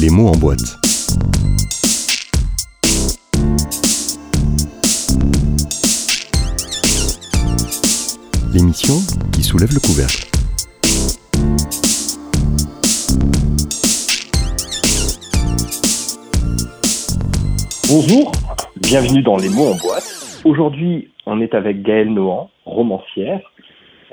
Les 0.00 0.10
mots 0.10 0.28
en 0.28 0.38
boîte. 0.38 0.78
L'émission 8.54 8.94
qui 9.34 9.42
soulève 9.42 9.70
le 9.74 9.80
couvercle. 9.80 10.22
Bonjour, 17.88 18.30
bienvenue 18.76 19.22
dans 19.22 19.36
Les 19.36 19.48
mots 19.48 19.72
en 19.72 19.76
boîte. 19.78 20.40
Aujourd'hui, 20.44 21.10
on 21.26 21.40
est 21.40 21.54
avec 21.54 21.82
Gaëlle 21.82 22.14
Nohan, 22.14 22.50
romancière. 22.66 23.40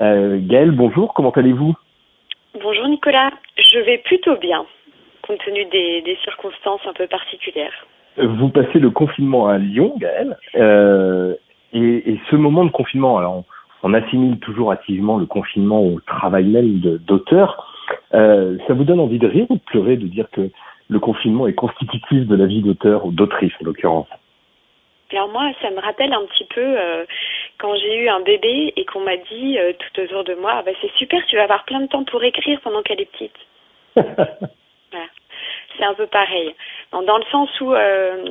Euh, 0.00 0.40
Gaëlle, 0.42 0.72
bonjour, 0.72 1.14
comment 1.14 1.30
allez-vous? 1.30 1.74
Bonjour 2.60 2.88
Nicolas, 2.88 3.30
je 3.56 3.78
vais 3.84 3.98
plutôt 3.98 4.36
bien, 4.38 4.66
compte 5.26 5.38
tenu 5.44 5.64
des, 5.66 6.02
des 6.02 6.16
circonstances 6.24 6.80
un 6.86 6.92
peu 6.92 7.06
particulières. 7.06 7.86
Vous 8.16 8.48
passez 8.48 8.78
le 8.78 8.90
confinement 8.90 9.48
à 9.48 9.58
Lyon, 9.58 9.94
Gaëlle, 9.98 10.36
euh, 10.54 11.34
et, 11.72 12.12
et, 12.12 12.20
ce 12.30 12.36
moment 12.36 12.64
de 12.64 12.70
confinement, 12.70 13.18
alors 13.18 13.44
on, 13.82 13.90
on, 13.90 13.94
assimile 13.94 14.38
toujours 14.38 14.72
activement 14.72 15.18
le 15.18 15.26
confinement 15.26 15.82
au 15.82 16.00
travail 16.00 16.44
même 16.44 16.78
d'auteur. 16.78 17.72
Euh, 18.14 18.56
ça 18.66 18.74
vous 18.74 18.84
donne 18.84 19.00
envie 19.00 19.18
de 19.18 19.26
rire 19.26 19.46
ou 19.50 19.56
de 19.56 19.60
pleurer 19.60 19.96
de 19.96 20.06
dire 20.06 20.30
que 20.30 20.50
le 20.88 20.98
confinement 20.98 21.46
est 21.46 21.54
constitutif 21.54 22.26
de 22.26 22.36
la 22.36 22.46
vie 22.46 22.62
d'auteur 22.62 23.06
ou 23.06 23.12
d'autrice 23.12 23.52
en 23.60 23.64
l'occurrence? 23.64 24.08
Alors 25.12 25.28
moi, 25.28 25.50
ça 25.62 25.70
me 25.70 25.80
rappelle 25.80 26.12
un 26.12 26.24
petit 26.26 26.46
peu 26.52 26.60
euh, 26.60 27.04
quand 27.58 27.74
j'ai 27.76 27.96
eu 28.02 28.08
un 28.08 28.20
bébé 28.20 28.72
et 28.76 28.84
qu'on 28.84 29.00
m'a 29.00 29.16
dit 29.16 29.58
euh, 29.58 29.72
tout 29.72 30.00
autour 30.02 30.24
de 30.24 30.34
moi, 30.34 30.54
ah 30.56 30.62
bah, 30.64 30.72
c'est 30.80 30.90
super, 30.92 31.24
tu 31.26 31.36
vas 31.36 31.44
avoir 31.44 31.64
plein 31.64 31.80
de 31.80 31.86
temps 31.86 32.04
pour 32.04 32.22
écrire 32.24 32.60
pendant 32.62 32.82
qu'elle 32.82 33.00
est 33.00 33.10
petite. 33.10 33.36
C'est 35.76 35.84
un 35.84 35.94
peu 35.94 36.06
pareil. 36.06 36.54
Dans, 36.92 37.18
le 37.18 37.24
sens 37.30 37.48
où 37.60 37.74
euh, 37.74 38.24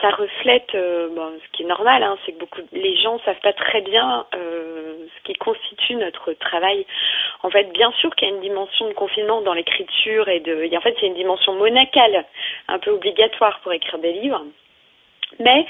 ça 0.00 0.10
reflète, 0.10 0.74
euh, 0.74 1.08
ce 1.44 1.56
qui 1.56 1.62
est 1.64 1.66
normal, 1.66 2.02
hein, 2.02 2.16
c'est 2.24 2.32
que 2.32 2.38
beaucoup 2.38 2.60
les 2.72 2.96
gens 2.96 3.18
savent 3.24 3.40
pas 3.42 3.52
très 3.52 3.82
bien 3.82 4.26
euh, 4.34 4.94
ce 5.16 5.22
qui 5.24 5.34
constitue 5.34 5.96
notre 5.96 6.32
travail. 6.34 6.86
En 7.42 7.50
fait, 7.50 7.64
bien 7.72 7.92
sûr 8.00 8.14
qu'il 8.14 8.28
y 8.28 8.30
a 8.30 8.34
une 8.34 8.40
dimension 8.40 8.88
de 8.88 8.94
confinement 8.94 9.42
dans 9.42 9.52
l'écriture 9.52 10.28
et 10.28 10.40
de, 10.40 10.74
en 10.76 10.80
fait, 10.80 10.94
il 10.98 11.02
y 11.02 11.04
a 11.04 11.08
une 11.08 11.14
dimension 11.14 11.54
monacale, 11.54 12.24
un 12.68 12.78
peu 12.78 12.90
obligatoire 12.90 13.60
pour 13.60 13.72
écrire 13.72 13.98
des 13.98 14.12
livres. 14.12 14.44
Mais 15.40 15.66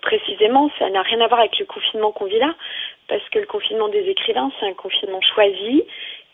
précisément, 0.00 0.70
ça 0.78 0.88
n'a 0.88 1.02
rien 1.02 1.20
à 1.20 1.28
voir 1.28 1.40
avec 1.40 1.58
le 1.58 1.66
confinement 1.66 2.12
qu'on 2.12 2.24
vit 2.24 2.38
là, 2.38 2.54
parce 3.08 3.22
que 3.28 3.38
le 3.38 3.46
confinement 3.46 3.88
des 3.88 4.08
écrivains, 4.08 4.50
c'est 4.58 4.66
un 4.66 4.72
confinement 4.72 5.20
choisi. 5.20 5.84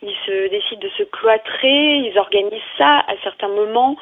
Ils 0.02 0.16
se 0.26 0.48
décident 0.48 0.80
de 0.80 0.88
se 0.96 1.02
cloîtrer, 1.02 1.96
ils 1.96 2.18
organisent 2.18 2.72
ça 2.78 3.00
à 3.00 3.14
certains 3.22 3.48
moments 3.48 3.96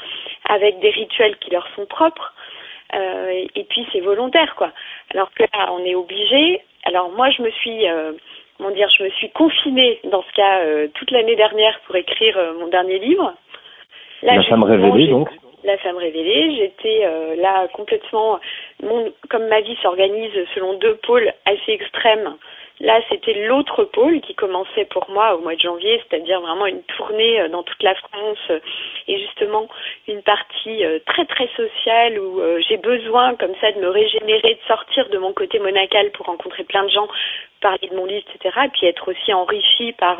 avec 0.48 0.78
des 0.78 0.91
rituels 0.91 1.36
qui 1.38 1.50
leur 1.50 1.66
sont 1.74 1.86
propres. 1.86 2.34
Euh, 2.94 3.44
et 3.54 3.64
puis 3.64 3.86
c'est 3.92 4.00
volontaire, 4.00 4.54
quoi. 4.56 4.72
Alors 5.12 5.30
que 5.34 5.42
là, 5.42 5.72
on 5.72 5.84
est 5.84 5.94
obligé. 5.94 6.62
Alors 6.84 7.10
moi, 7.10 7.30
je 7.30 7.42
me 7.42 7.50
suis, 7.50 7.88
euh, 7.88 8.12
comment 8.56 8.70
dire, 8.70 8.88
je 8.96 9.04
me 9.04 9.10
suis 9.10 9.30
confinée 9.30 10.00
dans 10.04 10.22
ce 10.22 10.32
cas 10.32 10.60
euh, 10.60 10.88
toute 10.94 11.10
l'année 11.10 11.36
dernière 11.36 11.78
pour 11.80 11.96
écrire 11.96 12.38
mon 12.58 12.69
dernier 12.69 12.98
livre. 12.98 13.34
Là, 14.22 14.36
La 14.36 14.42
femme 14.44 14.64
révélée, 14.64 15.08
donc 15.08 15.28
la 15.64 15.76
femme 15.78 15.96
révélée. 15.96 16.56
J'étais 16.56 17.06
là 17.36 17.69
complètement, 17.72 18.41
mon, 18.82 19.12
comme 19.28 19.46
ma 19.48 19.60
vie 19.60 19.76
s'organise 19.82 20.32
selon 20.54 20.74
deux 20.74 20.94
pôles 20.96 21.32
assez 21.44 21.72
extrêmes. 21.72 22.36
Là, 22.81 23.01
c'était 23.09 23.47
l'autre 23.47 23.84
pôle 23.84 24.21
qui 24.21 24.34
commençait 24.34 24.84
pour 24.87 25.11
moi 25.11 25.34
au 25.34 25.41
mois 25.41 25.55
de 25.55 25.61
janvier, 25.61 26.01
c'est-à-dire 26.09 26.41
vraiment 26.41 26.67
une 26.67 26.83
tournée 26.97 27.41
euh, 27.41 27.48
dans 27.48 27.62
toute 27.62 27.83
la 27.83 27.95
France 27.95 28.39
euh, 28.51 28.61
et 29.09 29.19
justement 29.19 29.69
une 30.07 30.23
partie 30.23 30.83
très 31.06 31.25
très 31.27 31.49
sociale 31.56 32.19
où 32.19 32.41
j'ai 32.69 32.77
besoin 32.77 33.34
comme 33.37 33.55
ça 33.61 33.72
de 33.72 33.81
me 33.81 33.88
régénérer, 33.88 34.55
de 34.55 34.69
sortir 34.69 35.09
de 35.09 35.19
mon 35.19 35.33
côté 35.33 35.59
monacal 35.59 36.11
pour 36.12 36.27
rencontrer 36.27 36.65
plein 36.65 36.84
de 36.84 36.91
gens, 36.91 37.09
parler 37.61 37.88
de 37.88 37.97
mon 37.97 38.05
livre, 38.05 38.25
etc. 38.34 38.56
Et 38.65 38.69
puis 38.69 38.87
être 38.87 39.09
aussi 39.09 39.33
enrichi 39.33 39.93
par 39.93 40.19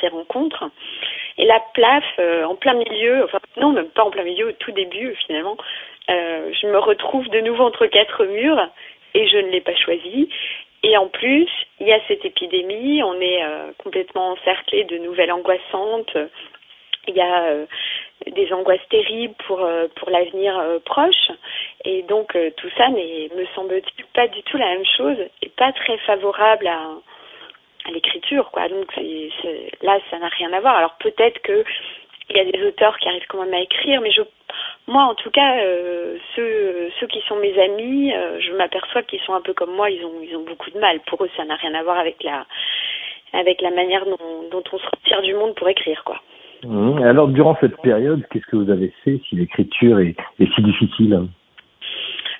ces 0.00 0.08
rencontres. 0.08 0.64
Et 1.40 1.46
la 1.46 1.58
plaf, 1.72 2.04
euh, 2.18 2.44
en 2.44 2.54
plein 2.54 2.74
milieu, 2.74 3.24
enfin 3.24 3.38
non, 3.56 3.72
même 3.72 3.88
pas 3.88 4.04
en 4.04 4.10
plein 4.10 4.24
milieu, 4.24 4.48
au 4.48 4.52
tout 4.52 4.72
début 4.72 5.14
finalement, 5.26 5.56
euh, 6.10 6.52
je 6.52 6.66
me 6.66 6.78
retrouve 6.78 7.26
de 7.30 7.40
nouveau 7.40 7.64
entre 7.64 7.86
quatre 7.86 8.26
murs 8.26 8.68
et 9.14 9.26
je 9.26 9.38
ne 9.38 9.48
l'ai 9.48 9.62
pas 9.62 9.74
choisi. 9.74 10.28
Et 10.82 10.96
en 10.96 11.08
plus, 11.08 11.48
il 11.78 11.86
y 11.86 11.92
a 11.92 12.00
cette 12.08 12.24
épidémie, 12.24 13.02
on 13.02 13.20
est 13.20 13.44
euh, 13.44 13.72
complètement 13.78 14.32
encerclé 14.32 14.84
de 14.84 14.98
nouvelles 14.98 15.32
angoissantes. 15.32 16.16
Il 17.06 17.14
y 17.14 17.20
a 17.20 17.44
euh, 17.44 17.66
des 18.26 18.52
angoisses 18.52 18.86
terribles 18.88 19.34
pour 19.46 19.62
euh, 19.62 19.88
pour 19.96 20.10
l'avenir 20.10 20.58
euh, 20.58 20.78
proche, 20.78 21.30
et 21.84 22.02
donc 22.02 22.36
tout 22.56 22.70
ça 22.76 22.88
n'est, 22.88 23.30
me 23.34 23.46
semble-t-il, 23.54 24.04
pas 24.06 24.28
du 24.28 24.42
tout 24.42 24.56
la 24.58 24.66
même 24.66 24.84
chose 24.96 25.16
et 25.42 25.48
pas 25.50 25.72
très 25.72 25.98
favorable 25.98 26.66
à 26.66 26.80
à 27.86 27.90
l'écriture, 27.92 28.50
quoi. 28.50 28.68
Donc 28.68 28.90
c'est, 28.94 29.30
c'est, 29.40 29.72
là, 29.82 29.98
ça 30.10 30.18
n'a 30.18 30.28
rien 30.28 30.52
à 30.52 30.60
voir. 30.60 30.76
Alors 30.76 30.96
peut-être 30.98 31.40
que 31.40 31.64
il 32.28 32.36
y 32.36 32.40
a 32.40 32.44
des 32.44 32.62
auteurs 32.64 32.96
qui 32.98 33.08
arrivent 33.08 33.26
quand 33.28 33.42
même 33.42 33.54
à 33.54 33.60
écrire, 33.60 34.00
mais 34.00 34.12
je, 34.12 34.22
moi, 34.86 35.04
en 35.04 35.14
tout 35.14 35.30
cas, 35.30 35.58
euh, 35.58 36.16
ceux, 36.34 36.90
ceux 36.98 37.06
qui 37.06 37.20
sont 37.28 37.36
mes 37.36 37.56
amis, 37.60 38.12
euh, 38.12 38.40
je 38.40 38.52
m'aperçois 38.52 39.02
qu'ils 39.02 39.20
sont 39.20 39.34
un 39.34 39.40
peu 39.40 39.52
comme 39.52 39.74
moi. 39.74 39.90
Ils 39.90 40.04
ont, 40.04 40.20
ils 40.22 40.36
ont 40.36 40.44
beaucoup 40.44 40.70
de 40.70 40.78
mal. 40.78 41.00
Pour 41.06 41.22
eux, 41.24 41.30
ça 41.36 41.44
n'a 41.44 41.54
rien 41.56 41.74
à 41.74 41.82
voir 41.82 41.98
avec 41.98 42.22
la, 42.24 42.44
avec 43.32 43.60
la 43.62 43.70
manière 43.70 44.04
dont, 44.04 44.48
dont 44.50 44.64
on 44.72 44.78
se 44.78 44.86
retire 44.86 45.22
du 45.22 45.34
monde 45.34 45.54
pour 45.54 45.68
écrire, 45.68 46.02
quoi. 46.04 46.20
Mmh. 46.64 47.02
Alors, 47.04 47.28
durant 47.28 47.56
cette 47.60 47.80
période, 47.80 48.26
qu'est-ce 48.30 48.46
que 48.46 48.56
vous 48.56 48.70
avez 48.70 48.92
fait 49.04 49.20
si 49.28 49.36
l'écriture 49.36 50.00
est, 50.00 50.16
est 50.40 50.52
si 50.54 50.62
difficile 50.62 51.26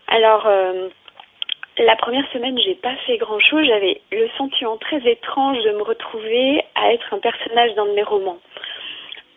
Alors. 0.08 0.46
Euh, 0.46 0.88
la 1.78 1.96
première 1.96 2.28
semaine, 2.32 2.58
j'ai 2.58 2.74
pas 2.74 2.94
fait 3.06 3.16
grand 3.16 3.38
chose. 3.38 3.66
J'avais 3.66 4.02
le 4.12 4.28
sentiment 4.36 4.76
très 4.76 4.98
étrange 5.10 5.62
de 5.64 5.70
me 5.70 5.82
retrouver 5.82 6.62
à 6.74 6.92
être 6.92 7.14
un 7.14 7.18
personnage 7.18 7.74
dans 7.74 7.86
de 7.86 7.92
mes 7.92 8.02
romans. 8.02 8.38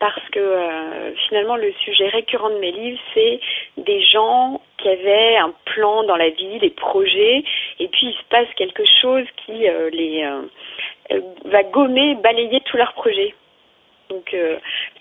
Parce 0.04 0.28
que 0.32 0.38
euh, 0.38 1.14
finalement, 1.28 1.56
le 1.56 1.72
sujet 1.82 2.08
récurrent 2.08 2.50
de 2.50 2.58
mes 2.58 2.72
livres, 2.72 3.00
c'est 3.14 3.40
des 3.78 4.02
gens 4.02 4.60
qui 4.76 4.90
avaient 4.90 5.38
un 5.38 5.50
plan 5.64 6.02
dans 6.02 6.16
la 6.16 6.28
vie, 6.28 6.58
des 6.58 6.68
projets, 6.68 7.42
et 7.80 7.88
puis 7.88 8.08
il 8.08 8.12
se 8.12 8.24
passe 8.28 8.48
quelque 8.54 8.82
chose 9.00 9.24
qui 9.46 9.66
euh, 9.66 9.88
les 9.88 10.22
euh, 11.10 11.20
va 11.46 11.62
gommer, 11.62 12.16
balayer 12.16 12.60
tous 12.66 12.76
leurs 12.76 12.92
projets. 12.92 13.34
Donc 14.10 14.36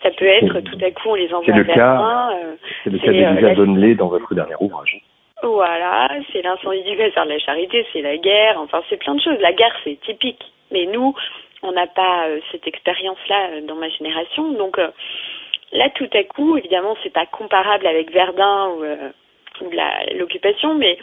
ça 0.01 0.09
peut 0.11 0.25
être 0.25 0.61
tout 0.61 0.77
à 0.81 0.91
coup 0.91 1.09
on 1.09 1.15
les 1.15 1.33
envoie 1.33 1.53
le 1.53 1.63
vers 1.63 1.99
un. 1.99 2.33
c'est 2.85 2.89
le 2.89 2.99
cas 2.99 3.11
d'Elisa 3.11 3.55
Donnelly 3.55 3.95
dans 3.95 4.07
votre 4.07 4.33
dernier 4.33 4.55
ouvrage. 4.61 5.01
Voilà, 5.43 6.07
c'est 6.31 6.41
l'incendie 6.43 6.83
du 6.83 6.95
Vassar 6.95 7.25
de 7.25 7.31
la 7.31 7.39
Charité, 7.39 7.85
c'est 7.91 8.01
la 8.01 8.15
guerre, 8.15 8.57
enfin 8.57 8.81
c'est 8.89 8.95
plein 8.95 9.15
de 9.15 9.21
choses. 9.21 9.37
La 9.41 9.51
guerre 9.51 9.75
c'est 9.83 9.99
typique, 9.99 10.41
mais 10.71 10.85
nous, 10.85 11.13
on 11.63 11.71
n'a 11.71 11.87
pas 11.87 12.27
euh, 12.27 12.39
cette 12.51 12.67
expérience-là 12.67 13.49
euh, 13.51 13.61
dans 13.61 13.75
ma 13.75 13.89
génération. 13.89 14.51
Donc 14.51 14.77
euh, 14.77 14.89
là, 15.71 15.89
tout 15.95 16.09
à 16.13 16.23
coup, 16.23 16.57
évidemment, 16.57 16.95
c'est 17.01 17.13
pas 17.13 17.25
comparable 17.25 17.87
avec 17.87 18.11
Verdun 18.11 18.69
ou, 18.69 18.83
l'occupation, 20.15 20.75
mais 20.75 20.97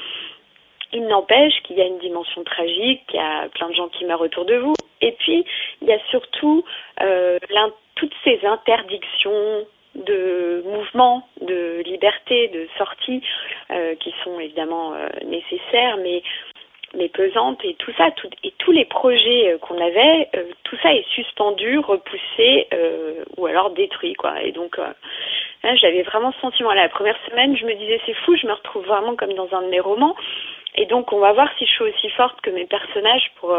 il 0.92 1.06
n'empêche 1.06 1.54
qu'il 1.62 1.76
y 1.76 1.82
a 1.82 1.86
une 1.86 1.98
dimension 1.98 2.44
tragique, 2.44 3.06
qu'il 3.06 3.18
y 3.18 3.22
a 3.22 3.48
plein 3.48 3.68
de 3.68 3.74
gens 3.74 3.88
qui 3.88 4.04
meurent 4.04 4.20
autour 4.20 4.44
de 4.44 4.56
vous. 4.56 4.74
Et 5.00 5.12
puis, 5.12 5.44
il 5.80 5.88
y 5.88 5.92
a 5.92 5.98
surtout 6.10 6.64
toutes 7.94 8.14
ces 8.24 8.44
interdictions 8.44 9.66
de 9.94 10.62
mouvements, 10.66 11.26
de 11.40 11.82
liberté, 11.84 12.48
de 12.48 12.68
sortie, 12.76 13.22
qui 14.00 14.14
sont 14.24 14.38
évidemment 14.40 14.94
nécessaires, 15.24 15.96
mais 15.98 16.22
mais 16.94 17.08
pesantes 17.08 17.64
et 17.64 17.74
tout 17.74 17.92
ça, 17.96 18.10
tout, 18.12 18.28
et 18.42 18.52
tous 18.58 18.72
les 18.72 18.84
projets 18.84 19.52
euh, 19.52 19.58
qu'on 19.58 19.80
avait, 19.80 20.28
euh, 20.34 20.44
tout 20.64 20.76
ça 20.82 20.92
est 20.92 21.08
suspendu, 21.10 21.78
repoussé 21.78 22.68
euh, 22.72 23.24
ou 23.36 23.46
alors 23.46 23.70
détruit 23.70 24.14
quoi. 24.14 24.42
Et 24.42 24.52
donc 24.52 24.78
j'avais 25.62 26.02
vraiment 26.02 26.32
ce 26.32 26.40
sentiment. 26.40 26.72
La 26.72 26.88
première 26.88 27.18
semaine, 27.28 27.56
je 27.56 27.64
me 27.64 27.74
disais 27.74 28.00
c'est 28.06 28.14
fou, 28.14 28.36
je 28.36 28.46
me 28.46 28.52
retrouve 28.52 28.84
vraiment 28.86 29.14
comme 29.16 29.34
dans 29.34 29.52
un 29.52 29.62
de 29.62 29.68
mes 29.68 29.80
romans. 29.80 30.16
Et 30.76 30.86
donc 30.86 31.12
on 31.12 31.18
va 31.18 31.32
voir 31.32 31.48
si 31.58 31.66
je 31.66 31.70
suis 31.70 31.84
aussi 31.84 32.10
forte 32.10 32.40
que 32.40 32.50
mes 32.50 32.66
personnages 32.66 33.30
pour 33.40 33.56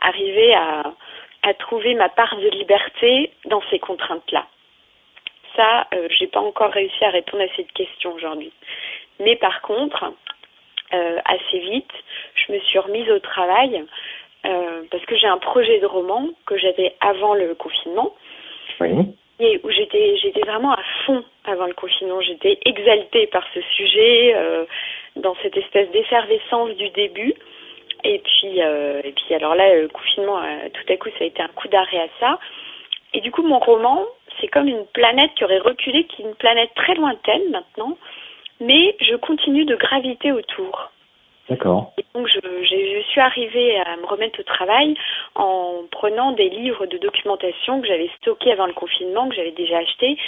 arriver 0.00 0.54
à 0.54 1.54
trouver 1.58 1.94
ma 1.94 2.08
part 2.08 2.36
de 2.36 2.48
liberté 2.48 3.32
dans 3.46 3.62
ces 3.70 3.78
contraintes 3.78 4.30
là 4.32 4.46
ça, 5.58 5.88
euh, 5.92 6.08
j'ai 6.18 6.28
pas 6.28 6.40
encore 6.40 6.70
réussi 6.70 7.04
à 7.04 7.10
répondre 7.10 7.42
à 7.42 7.56
cette 7.56 7.72
question 7.72 8.14
aujourd'hui. 8.14 8.52
Mais 9.18 9.36
par 9.36 9.60
contre, 9.62 10.12
assez 10.90 11.58
vite, 11.58 11.92
je 12.34 12.52
me 12.52 12.58
suis 12.60 12.78
remise 12.78 13.10
au 13.10 13.18
travail 13.18 13.84
euh, 14.46 14.82
parce 14.90 15.04
que 15.06 15.16
j'ai 15.16 15.26
un 15.26 15.38
projet 15.38 15.80
de 15.80 15.86
roman 15.86 16.28
que 16.46 16.56
j'avais 16.56 16.94
avant 17.00 17.34
le 17.34 17.54
confinement. 17.54 18.14
Oui. 18.80 18.90
Et 19.40 19.60
où 19.62 19.70
j'étais 19.70 20.16
j'étais 20.16 20.40
vraiment 20.40 20.72
à 20.72 20.82
fond 21.06 21.24
avant 21.44 21.66
le 21.66 21.74
confinement. 21.74 22.20
J'étais 22.20 22.58
exaltée 22.64 23.26
par 23.28 23.44
ce 23.54 23.60
sujet, 23.60 24.34
euh, 24.34 24.64
dans 25.16 25.34
cette 25.42 25.56
espèce 25.56 25.90
d'effervescence 25.90 26.70
du 26.76 26.88
début. 26.90 27.34
Et 28.04 28.20
puis, 28.20 28.62
euh, 28.62 29.00
et 29.02 29.12
puis 29.12 29.34
alors 29.34 29.54
là, 29.54 29.74
le 29.74 29.88
confinement, 29.88 30.38
euh, 30.38 30.68
tout 30.72 30.92
à 30.92 30.96
coup, 30.96 31.08
ça 31.18 31.24
a 31.24 31.26
été 31.26 31.42
un 31.42 31.48
coup 31.48 31.68
d'arrêt 31.68 31.98
à 31.98 32.08
ça. 32.20 32.38
Et 33.14 33.20
du 33.20 33.30
coup, 33.30 33.42
mon 33.42 33.58
roman 33.58 34.04
c'est 34.40 34.48
comme 34.48 34.68
une 34.68 34.86
planète 34.86 35.32
qui 35.34 35.44
aurait 35.44 35.58
reculé, 35.58 36.04
qui 36.04 36.22
est 36.22 36.24
une 36.24 36.34
planète 36.36 36.70
très 36.76 36.94
lointaine 36.94 37.50
maintenant, 37.50 37.96
mais 38.60 38.96
je 39.00 39.16
continue 39.16 39.64
de 39.64 39.76
graviter 39.76 40.32
autour. 40.32 40.90
D'accord. 41.48 41.92
Et 41.96 42.04
donc, 42.14 42.28
je, 42.28 42.40
je, 42.40 43.02
suis 43.08 43.20
arrivée 43.20 43.78
à 43.80 43.96
me 43.96 44.04
remettre 44.04 44.40
au 44.40 44.42
travail 44.42 44.94
en 45.34 45.84
prenant 45.90 46.32
des 46.32 46.50
livres 46.50 46.84
de 46.86 46.98
documentation 46.98 47.80
que 47.80 47.86
j'avais 47.86 48.10
stockés 48.18 48.52
avant 48.52 48.66
le 48.66 48.74
confinement, 48.74 49.28
que 49.28 49.34
j'avais 49.34 49.52
déjà 49.52 49.78
achetés, 49.78 50.18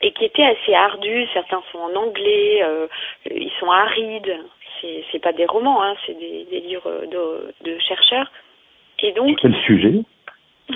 et 0.00 0.12
qui 0.12 0.24
étaient 0.24 0.44
assez 0.44 0.72
ardus. 0.72 1.26
Certains 1.34 1.62
sont 1.70 1.78
en 1.78 1.94
anglais, 1.94 2.62
euh, 2.62 2.86
ils 3.30 3.52
sont 3.60 3.70
arides. 3.70 4.38
C'est, 4.80 5.04
c'est 5.12 5.18
pas 5.18 5.32
des 5.32 5.46
romans, 5.46 5.82
hein, 5.82 5.94
c'est 6.06 6.18
des, 6.18 6.46
des 6.50 6.60
livres 6.60 7.06
de, 7.10 7.52
de 7.70 7.78
chercheurs. 7.80 8.30
Et 9.00 9.12
donc. 9.12 9.38
Quel 9.40 9.54
sujet? 9.66 10.00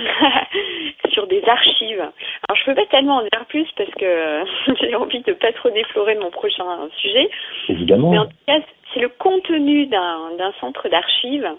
sur 1.18 1.26
des 1.26 1.42
archives. 1.44 2.00
Alors 2.00 2.56
je 2.56 2.64
peux 2.64 2.74
pas 2.76 2.86
tellement 2.86 3.16
en 3.16 3.22
dire 3.22 3.44
plus 3.48 3.66
parce 3.76 3.90
que 3.90 4.44
j'ai 4.80 4.94
envie 4.94 5.20
de 5.20 5.32
pas 5.32 5.52
trop 5.52 5.70
déflorer 5.70 6.14
mon 6.14 6.30
prochain 6.30 6.88
sujet. 6.96 7.28
Évidemment. 7.68 8.10
Mais 8.10 8.18
en 8.18 8.26
tout 8.26 8.36
cas, 8.46 8.60
c'est 8.94 9.00
le 9.00 9.08
contenu 9.08 9.86
d'un, 9.86 10.52
centre 10.60 10.88
d'archives 10.88 11.50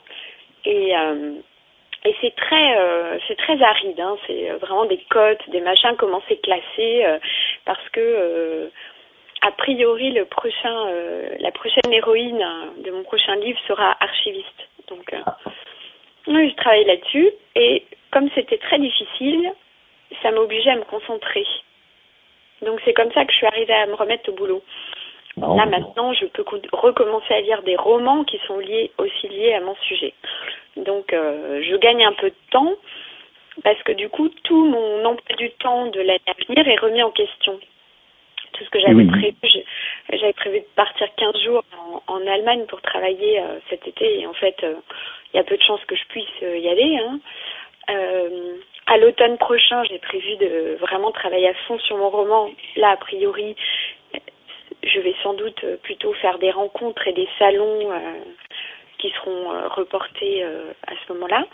et 0.65 0.95
euh, 0.95 1.33
et 2.05 2.15
c'est 2.21 2.33
très 2.35 2.77
euh, 2.77 3.17
c'est 3.27 3.37
très 3.37 3.61
aride. 3.61 3.99
Hein. 3.99 4.15
C'est 4.25 4.49
vraiment 4.61 4.85
des 4.85 5.03
cotes, 5.09 5.49
des 5.49 5.61
machins, 5.61 5.95
comment 5.97 6.21
c'est 6.29 6.41
classé 6.41 7.03
euh, 7.03 7.19
parce 7.65 7.89
que 7.89 7.99
euh, 7.99 8.67
a 9.41 9.51
priori 9.51 10.11
le 10.11 10.25
prochain 10.25 10.85
la 11.39 11.51
prochaine 11.51 11.91
héroïne 11.91 12.45
de 12.83 12.91
mon 12.91 13.03
prochain 13.03 13.35
livre 13.35 13.59
sera 13.67 13.97
archiviste. 13.99 14.67
Donc 14.87 15.13
oui, 16.27 16.49
je 16.49 16.55
travaille 16.55 16.85
là-dessus 16.85 17.29
et 17.55 17.83
comme 18.11 18.29
c'était 18.35 18.57
très 18.57 18.79
difficile, 18.79 19.51
ça 20.21 20.31
m'obligeait 20.31 20.71
à 20.71 20.75
me 20.75 20.83
concentrer. 20.83 21.45
Donc 22.61 22.79
c'est 22.83 22.93
comme 22.93 23.11
ça 23.11 23.25
que 23.25 23.31
je 23.31 23.37
suis 23.37 23.47
arrivée 23.47 23.73
à 23.73 23.85
me 23.85 23.95
remettre 23.95 24.29
au 24.29 24.33
boulot. 24.33 24.63
Là 25.37 25.65
maintenant, 25.65 26.11
je 26.13 26.25
peux 26.25 26.43
recommencer 26.73 27.33
à 27.33 27.41
lire 27.41 27.61
des 27.63 27.77
romans 27.77 28.23
qui 28.25 28.39
sont 28.45 28.59
liés 28.59 28.91
aussi 28.97 29.27
liés 29.29 29.53
à 29.53 29.61
mon 29.61 29.75
sujet. 29.75 30.13
Donc 30.75 31.13
euh, 31.13 31.61
je 31.63 31.75
gagne 31.77 32.03
un 32.03 32.13
peu 32.13 32.29
de 32.29 32.35
temps 32.51 32.75
parce 33.63 33.81
que 33.83 33.93
du 33.93 34.09
coup 34.09 34.29
tout 34.43 34.65
mon 34.65 35.05
emploi 35.05 35.35
du 35.37 35.51
temps 35.51 35.87
de 35.87 36.01
l'année 36.01 36.19
à 36.27 36.33
venir 36.45 36.67
est 36.67 36.79
remis 36.79 37.03
en 37.03 37.11
question. 37.11 37.57
Tout 38.53 38.65
ce 38.65 38.69
que 38.69 38.79
j'avais 38.79 39.05
prévu, 39.05 39.35
j'avais 40.11 40.33
prévu 40.33 40.59
de 40.59 40.65
partir 40.75 41.07
15 41.15 41.43
jours 41.43 41.63
en, 41.77 42.13
en 42.13 42.27
Allemagne 42.27 42.65
pour 42.65 42.81
travailler 42.81 43.39
euh, 43.39 43.59
cet 43.69 43.87
été 43.87 44.19
et 44.19 44.27
en 44.27 44.33
fait 44.33 44.55
euh, 44.63 44.75
il 45.33 45.37
y 45.37 45.39
a 45.39 45.43
peu 45.43 45.55
de 45.55 45.63
chances 45.63 45.83
que 45.85 45.95
je 45.95 46.05
puisse 46.07 46.41
y 46.41 46.67
aller. 46.67 46.97
Hein. 46.97 47.19
Euh, 47.89 48.57
à 48.87 48.97
l'automne 48.97 49.37
prochain, 49.37 49.83
j'ai 49.83 49.99
prévu 49.99 50.35
de 50.37 50.77
vraiment 50.79 51.11
travailler 51.11 51.49
à 51.49 51.53
fond 51.67 51.77
sur 51.79 51.97
mon 51.97 52.09
roman. 52.09 52.49
Là, 52.75 52.91
a 52.91 52.97
priori, 52.97 53.55
je 54.83 54.99
vais 54.99 55.15
sans 55.21 55.33
doute 55.33 55.63
plutôt 55.83 56.13
faire 56.13 56.39
des 56.39 56.51
rencontres 56.51 57.07
et 57.07 57.13
des 57.13 57.27
salons 57.37 57.91
euh, 57.91 57.97
qui 58.97 59.09
seront 59.11 59.51
euh, 59.51 59.67
reportés 59.67 60.43
à 60.43 60.93
ce 61.05 61.13
moment-là. 61.13 61.45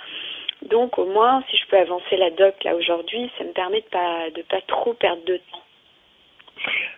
Donc, 0.69 0.97
au 0.97 1.05
moins, 1.05 1.43
si 1.49 1.57
je 1.57 1.67
peux 1.67 1.77
avancer 1.77 2.15
la 2.17 2.31
doc 2.31 2.55
là 2.63 2.75
aujourd'hui, 2.75 3.29
ça 3.37 3.43
me 3.43 3.51
permet 3.51 3.81
de 3.81 3.87
pas 3.91 4.29
de 4.35 4.41
pas 4.43 4.61
trop 4.67 4.93
perdre 4.93 5.23
de 5.25 5.37
temps. 5.37 5.61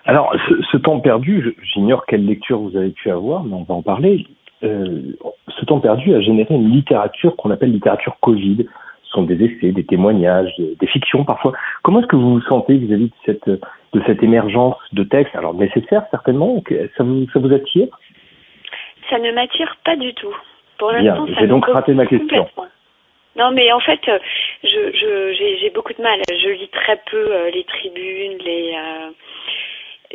Alors, 0.06 0.34
ce, 0.72 0.78
temps 0.78 1.00
perdu, 1.00 1.56
j'ignore 1.64 2.06
quelle 2.06 2.26
lecture 2.26 2.60
vous 2.60 2.78
avez 2.78 2.92
pu 2.92 3.10
avoir, 3.10 3.44
mais 3.44 3.56
on 3.56 3.64
va 3.64 3.74
en 3.74 3.82
parler. 3.82 4.26
Ce 4.62 5.66
temps 5.66 5.80
perdu 5.80 6.16
a 6.16 6.22
généré 6.22 6.54
une 6.54 6.70
littérature 6.70 7.36
qu'on 7.36 7.52
appelle 7.52 7.72
littérature 7.72 8.16
Covid. 8.22 8.68
Sont 9.18 9.24
des 9.24 9.44
essais, 9.44 9.72
des 9.72 9.84
témoignages, 9.84 10.54
des 10.60 10.88
fictions 10.88 11.26
parfois. 11.26 11.54
Comment 11.82 12.02
est-ce 12.02 12.08
que 12.08 12.16
vous 12.16 12.36
vous 12.36 12.42
sentez 12.42 12.78
vis-à-vis 12.78 13.08
de 13.08 13.14
cette, 13.26 13.50
de 13.50 14.02
cette 14.06 14.22
émergence 14.22 14.76
de 14.94 15.04
textes 15.04 15.36
Alors 15.36 15.56
nécessaire 15.56 16.04
certainement, 16.12 16.62
ça 16.96 17.04
vous, 17.04 17.26
ça 17.34 17.40
vous 17.40 17.52
attire? 17.52 17.88
Ça 19.10 19.18
ne 19.18 19.32
m'attire 19.32 19.76
pas 19.84 19.96
du 19.96 20.14
tout. 20.14 20.36
Pour 20.78 20.92
l'instant, 20.92 21.26
j'ai 21.40 21.48
donc 21.48 21.66
raté 21.66 21.94
ma 21.96 22.06
question. 22.06 22.48
Non, 23.36 23.52
mais 23.52 23.72
en 23.72 23.80
fait, 23.80 24.02
je, 24.64 24.70
je, 24.94 25.58
j'ai, 25.62 25.70
beaucoup 25.72 25.94
de 25.94 26.02
mal. 26.02 26.20
Je 26.30 26.50
lis 26.50 26.70
très 26.70 27.02
peu 27.10 27.18
euh, 27.18 27.50
les 27.52 27.64
tribunes, 27.64 28.38
les. 28.44 28.76
Euh, 28.76 29.10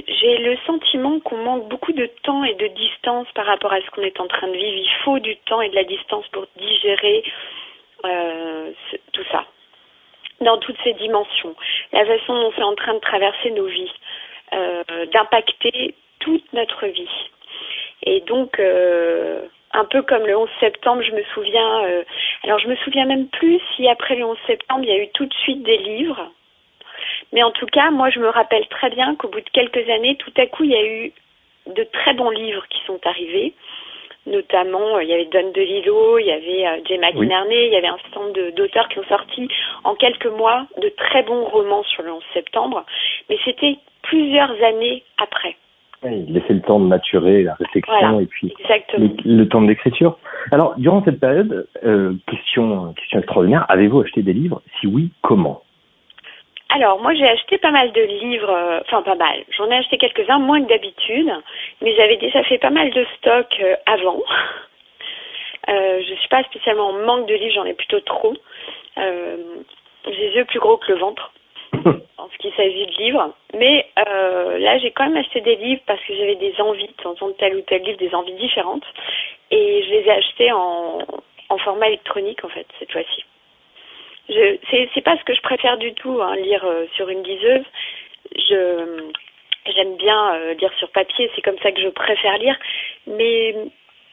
j'ai 0.09 0.39
le 0.39 0.57
sentiment 0.67 1.21
qu'on 1.21 1.37
manque 1.37 1.69
beaucoup 1.69 1.93
de 1.93 2.09
temps 2.23 2.45
et 2.45 2.55
de 2.55 2.69
distance 2.69 3.27
par 3.35 3.47
rapport 3.47 3.73
à 3.73 3.81
ce 3.81 3.91
qu'on 3.91 4.03
est 4.03 4.19
en 4.21 4.27
train 4.27 4.49
de 4.49 4.55
vivre. 4.55 4.77
Il 4.77 5.05
faut 5.05 5.19
du 5.19 5.37
temps 5.49 5.61
et 5.61 5.69
de 5.69 5.75
la 5.75 5.85
distance 5.85 6.27
pour 6.29 6.47
digérer 6.59 7.23
tout 9.13 9.25
ça, 9.31 9.45
dans 10.41 10.59
toutes 10.59 10.79
ces 10.85 10.93
dimensions. 10.95 11.55
La 11.93 12.05
façon 12.05 12.35
dont 12.35 12.53
c'est 12.57 12.63
en 12.63 12.75
train 12.75 12.95
de 12.95 13.01
traverser 13.01 13.51
nos 13.51 13.67
vies, 13.67 13.93
euh, 14.53 14.83
d'impacter 15.13 15.95
toute 16.21 16.53
notre 16.53 16.87
vie. 16.87 17.31
Et 18.05 18.21
donc, 18.21 18.59
euh, 18.59 19.43
un 19.73 19.85
peu 19.85 20.03
comme 20.03 20.27
le 20.27 20.37
11 20.37 20.49
septembre, 20.61 21.03
je 21.03 21.13
me 21.13 21.23
souviens, 21.35 21.85
euh, 21.85 22.05
alors 22.45 22.59
je 22.59 22.69
me 22.69 22.77
souviens 22.77 23.07
même 23.07 23.29
plus 23.29 23.61
si 23.75 23.89
après 23.89 24.17
le 24.17 24.25
11 24.25 24.37
septembre, 24.47 24.81
il 24.83 24.91
y 24.91 24.93
a 24.93 25.03
eu 25.03 25.09
tout 25.13 25.27
de 25.27 25.35
suite 25.35 25.63
des 25.63 25.79
livres 25.79 26.31
mais 27.33 27.43
en 27.43 27.51
tout 27.51 27.67
cas, 27.67 27.91
moi, 27.91 28.11
je 28.11 28.19
me 28.19 28.29
rappelle 28.29 28.67
très 28.69 28.91
bien 28.91 29.15
qu'au 29.17 29.29
bout 29.29 29.41
de 29.41 29.51
quelques 29.51 29.89
années, 29.89 30.17
tout 30.17 30.33
à 30.37 30.47
coup, 30.47 30.65
il 30.65 30.71
y 30.71 30.77
a 30.77 30.85
eu 30.85 31.13
de 31.67 31.85
très 31.85 32.15
bons 32.15 32.31
livres 32.31 32.67
qui 32.69 32.81
sont 32.87 33.01
arrivés. 33.07 33.55
Notamment, 34.27 34.97
euh, 34.97 35.03
il 35.03 35.09
y 35.09 35.13
avait 35.13 35.27
Don 35.27 35.51
DeLillo, 35.53 36.19
il 36.19 36.27
y 36.27 36.31
avait 36.31 36.67
euh, 36.67 36.83
Jay 36.87 36.99
McInerney, 36.99 37.67
il 37.67 37.73
y 37.73 37.77
avait 37.77 37.89
un 37.89 37.99
certain 37.99 38.21
nombre 38.21 38.55
d'auteurs 38.55 38.89
qui 38.89 39.01
ont 39.01 39.05
sorti 39.09 39.49
en 39.83 39.95
quelques 39.95 40.27
mois 40.27 40.67
de 40.81 40.89
très 40.91 41.25
bons 41.25 41.45
romans 41.45 41.83
sur 41.83 42.05
le 42.05 42.13
11 42.13 42.23
septembre. 42.33 42.85
Mais 43.29 43.39
c'était 43.45 43.79
plusieurs 44.03 44.51
années 44.63 45.03
après. 45.19 45.57
Oui, 46.05 46.25
laisser 46.29 46.55
le 46.55 46.61
temps 46.61 46.81
de 46.81 46.87
maturer, 46.87 47.45
la 47.45 47.55
réflexion 47.55 48.21
et 48.21 48.27
puis 48.27 48.53
le, 49.25 49.45
temps 49.45 49.63
de 49.63 49.69
l'écriture. 49.69 50.19
Alors, 50.51 50.75
durant 50.77 51.03
cette 51.05 51.21
période, 51.21 51.69
euh, 51.85 52.15
question, 52.27 52.93
question 52.95 53.21
extraordinaire, 53.21 53.67
avez-vous 53.69 54.01
acheté 54.01 54.23
des 54.23 54.33
livres? 54.33 54.63
Si 54.81 54.89
oui, 54.89 55.11
comment? 55.23 55.63
Alors, 56.75 57.03
moi, 57.03 57.13
j'ai 57.13 57.29
acheté 57.29 57.59
pas 57.59 57.71
mal 57.71 57.93
de 57.93 58.01
livres, 58.01 58.49
euh, 58.49 58.81
enfin 58.81 59.03
pas 59.03 59.15
mal. 59.15 59.45
J'en 59.51 59.71
ai 59.71 59.77
acheté 59.77 59.99
quelques-uns, 59.99 60.39
moins 60.39 60.63
que 60.63 60.69
d'habitude, 60.69 61.31
mais 61.83 61.95
j'avais 61.95 62.17
déjà 62.17 62.43
fait 62.45 62.57
pas 62.57 62.71
mal 62.71 62.91
de 62.91 63.07
stock 63.19 63.47
euh, 63.61 63.77
avant. 63.87 64.23
Euh, 65.69 66.03
je 66.03 66.15
suis 66.15 66.29
pas 66.29 66.43
spécialement 66.43 66.89
en 66.89 66.93
manque 67.05 67.29
de 67.29 67.35
livres, 67.35 67.55
j'en 67.55 67.65
ai 67.65 67.75
plutôt 67.75 68.01
trop. 68.01 68.35
Euh, 68.99 69.37
j'ai 70.07 70.31
les 70.31 70.35
yeux 70.35 70.45
plus 70.45 70.59
gros 70.59 70.77
que 70.77 70.91
le 70.91 70.99
ventre 70.99 71.33
en 72.19 72.29
ce 72.33 72.39
qui 72.39 72.51
s'agit 72.57 72.87
de 72.87 72.97
livres. 73.01 73.33
Mais 73.55 73.87
là, 73.97 74.77
j'ai 74.79 74.91
quand 74.91 75.05
même 75.05 75.17
acheté 75.17 75.41
des 75.41 75.55
livres 75.55 75.81
parce 75.87 76.01
que 76.01 76.17
j'avais 76.17 76.35
des 76.35 76.61
envies, 76.61 76.89
de 76.89 77.33
tel 77.39 77.55
ou 77.55 77.61
tel 77.61 77.83
livre, 77.85 77.97
des 77.97 78.13
envies 78.13 78.35
différentes. 78.35 78.83
Et 79.53 79.85
je 79.85 79.91
les 79.91 80.01
ai 80.01 80.11
achetés 80.11 80.51
en, 80.51 80.99
en 81.49 81.59
format 81.59 81.87
électronique, 81.87 82.45
en 82.45 82.49
fait, 82.49 82.67
cette 82.81 82.91
fois-ci 82.91 83.25
je 84.33 84.87
c'est 84.95 85.01
pas 85.03 85.17
ce 85.17 85.25
que 85.25 85.35
je 85.35 85.41
préfère 85.43 85.79
du 85.79 85.93
tout 85.95 86.21
hein, 86.23 86.37
lire 86.37 86.65
euh, 86.65 86.87
sur 86.97 87.09
une 87.09 87.23
liseuse. 87.23 87.65
Je 88.37 89.11
j'aime 89.67 89.97
bien 89.97 90.35
euh, 90.35 90.55
lire 90.55 90.73
sur 90.79 90.91
papier 90.91 91.31
c'est 91.35 91.43
comme 91.43 91.59
ça 91.63 91.73
que 91.73 91.81
je 91.81 91.89
préfère 91.89 92.39
lire. 92.39 92.57
Mais 93.07 93.55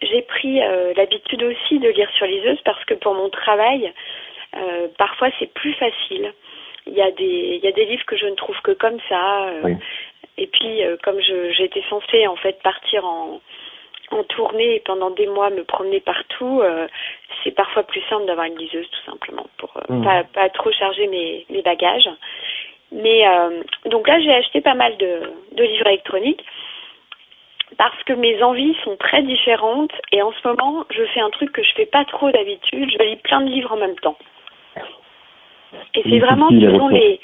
j'ai 0.02 0.22
pris 0.24 0.62
euh, 0.62 0.94
l'habitude 0.96 1.44
aussi 1.44 1.80
de 1.80 1.90
lire 1.90 2.10
sur 2.12 2.28
liseuse 2.28 2.60
parce 2.64 2.84
que 2.86 2.94
pour 2.96 3.14
mon 3.14 3.30
travail 3.30 3.92
parfois 4.98 5.30
c'est 5.38 5.54
plus 5.54 5.74
facile. 5.74 6.34
Il 6.88 6.94
y 6.94 7.02
a 7.02 7.12
des 7.12 7.58
il 7.58 7.64
y 7.64 7.68
a 7.68 7.72
des 7.72 7.86
livres 7.86 8.06
que 8.06 8.18
je 8.18 8.26
ne 8.26 8.36
trouve 8.36 8.60
que 8.62 8.72
comme 8.72 8.98
ça 9.08 9.52
et 10.38 10.48
puis 10.48 10.82
comme 11.04 11.22
je 11.22 11.52
j'étais 11.52 11.84
censée 11.90 12.26
en 12.26 12.36
fait 12.36 12.60
partir 12.64 13.06
en 13.06 13.42
en 14.12 14.24
tournée 14.24 14.82
pendant 14.86 15.10
des 15.12 15.28
mois 15.28 15.50
me 15.50 15.64
promener 15.64 16.00
partout, 16.00 16.62
euh, 16.62 16.88
c'est 17.44 17.52
parfois 17.52 17.84
plus 17.84 18.02
simple 18.10 18.26
d'avoir 18.26 18.48
une 18.48 18.58
liseuse 18.58 18.90
tout 18.90 19.12
simplement 19.12 19.46
pour 19.58 19.72
euh, 19.78 19.94
mmh. 19.94 20.04
pas, 20.04 20.24
pas 20.24 20.50
trop 20.50 20.72
charger 20.72 21.08
mes, 21.08 21.46
mes 21.50 21.62
bagages. 21.62 22.10
Mais 22.92 23.28
euh, 23.28 23.62
donc 23.86 24.08
là 24.08 24.20
j'ai 24.20 24.34
acheté 24.34 24.62
pas 24.62 24.74
mal 24.74 24.98
de, 24.98 25.22
de 25.54 25.64
livres 25.64 25.88
électroniques 25.88 26.44
parce 27.78 28.02
que 28.04 28.14
mes 28.14 28.42
envies 28.42 28.76
sont 28.84 28.98
très 28.98 29.22
différentes 29.22 29.94
et 30.12 30.22
en 30.24 30.32
ce 30.32 30.48
moment 30.48 30.86
je 30.90 31.04
fais 31.06 31.20
un 31.20 31.30
truc 31.30 31.52
que 31.52 31.62
je 31.62 31.72
fais 31.76 31.86
pas 31.86 32.06
trop 32.06 32.32
d'habitude, 32.32 32.90
je 32.92 33.04
lis 33.04 33.18
plein 33.18 33.42
de 33.42 33.50
livres 33.50 33.72
en 33.72 33.78
même 33.78 33.98
temps. 34.00 34.18
Et 35.94 36.02
c'est 36.04 36.20
vraiment 36.20 36.50
selon 36.50 36.88
les 36.88 37.20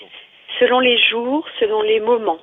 selon 0.60 0.80
les 0.80 0.98
jours, 1.00 1.46
selon 1.60 1.82
les 1.82 2.00
moments. 2.00 2.40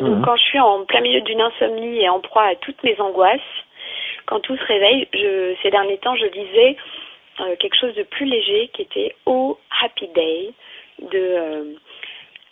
Donc 0.00 0.16
mhm. 0.16 0.24
quand 0.24 0.36
je 0.36 0.42
suis 0.42 0.58
en 0.58 0.84
plein 0.84 1.00
milieu 1.00 1.20
d'une 1.20 1.40
insomnie 1.40 2.00
et 2.00 2.08
en 2.08 2.20
proie 2.20 2.44
à 2.44 2.56
toutes 2.56 2.82
mes 2.82 2.98
angoisses, 3.00 3.40
quand 4.26 4.40
tout 4.40 4.56
se 4.56 4.64
réveille, 4.64 5.08
je, 5.12 5.54
ces 5.62 5.70
derniers 5.70 5.98
temps, 5.98 6.16
je 6.16 6.26
lisais 6.26 6.76
euh, 7.40 7.56
quelque 7.56 7.76
chose 7.76 7.94
de 7.94 8.02
plus 8.04 8.26
léger 8.26 8.68
qui 8.72 8.82
était 8.82 9.14
Oh 9.26 9.58
Happy 9.82 10.08
Day 10.08 10.52
de 11.00 11.18
euh, 11.18 11.64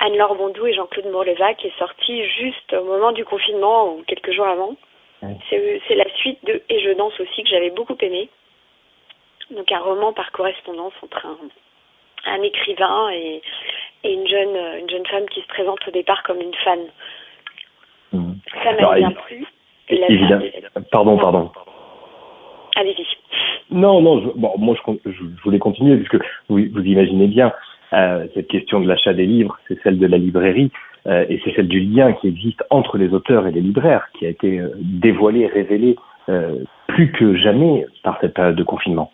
Anne-Laure 0.00 0.34
Bondou 0.34 0.66
et 0.66 0.74
Jean-Claude 0.74 1.10
Mourleva 1.10 1.54
qui 1.54 1.68
est 1.68 1.78
sorti 1.78 2.24
juste 2.28 2.72
au 2.72 2.84
moment 2.84 3.12
du 3.12 3.24
confinement 3.24 3.94
ou 3.94 4.02
quelques 4.06 4.32
jours 4.32 4.46
avant. 4.46 4.76
C'est 5.50 5.96
la 5.96 6.08
suite 6.14 6.38
de 6.44 6.62
Et 6.68 6.80
je 6.80 6.90
danse 6.92 7.18
aussi 7.18 7.42
que 7.42 7.48
j'avais 7.48 7.70
beaucoup 7.70 7.96
aimé. 8.00 8.28
Donc 9.50 9.72
un 9.72 9.80
roman 9.80 10.12
par 10.12 10.30
correspondance 10.30 10.92
entre 11.02 11.26
un, 11.26 11.38
un 12.26 12.42
écrivain 12.42 13.10
et, 13.10 13.42
et 14.04 14.12
une 14.12 14.28
jeune, 14.28 14.56
une 14.78 14.88
jeune 14.88 15.06
femme 15.06 15.28
qui 15.28 15.40
se 15.40 15.46
présente 15.48 15.86
au 15.88 15.90
départ 15.90 16.22
comme 16.22 16.40
une 16.40 16.54
fan. 16.54 16.80
Ça 18.76 18.82
m'a 18.82 18.94
bien 18.94 19.10
plu. 19.10 19.46
Évidemment. 19.88 20.44
Pardon, 20.90 21.16
pardon. 21.16 21.50
Allez-y. 22.76 23.06
Non, 23.70 24.00
non, 24.00 24.20
je, 24.20 24.28
bon, 24.38 24.52
moi 24.58 24.76
je, 24.76 25.10
je, 25.10 25.22
voulais 25.44 25.58
continuer 25.58 25.96
puisque 25.96 26.22
vous, 26.48 26.58
vous 26.72 26.82
imaginez 26.82 27.26
bien 27.26 27.52
euh, 27.92 28.26
cette 28.34 28.48
question 28.48 28.80
de 28.80 28.88
l'achat 28.88 29.12
des 29.12 29.26
livres, 29.26 29.58
c'est 29.66 29.80
celle 29.82 29.98
de 29.98 30.06
la 30.06 30.18
librairie 30.18 30.70
euh, 31.06 31.25
et 31.28 31.40
c'est 31.44 31.54
celle 31.54 31.68
du 31.68 31.80
lien 31.80 32.12
qui 32.14 32.28
existe 32.28 32.62
entre 32.70 32.98
les 32.98 33.12
auteurs 33.12 33.46
et 33.46 33.52
les 33.52 33.60
libraires 33.60 34.08
qui 34.18 34.26
a 34.26 34.28
été 34.30 34.58
euh, 34.58 34.70
dévoilé, 34.76 35.46
révélé 35.46 35.96
plus 36.88 37.10
que 37.12 37.37
jamais 37.37 37.87
par 38.02 38.18
cette 38.20 38.34
période 38.34 38.54
de 38.54 38.62
confinement. 38.62 39.10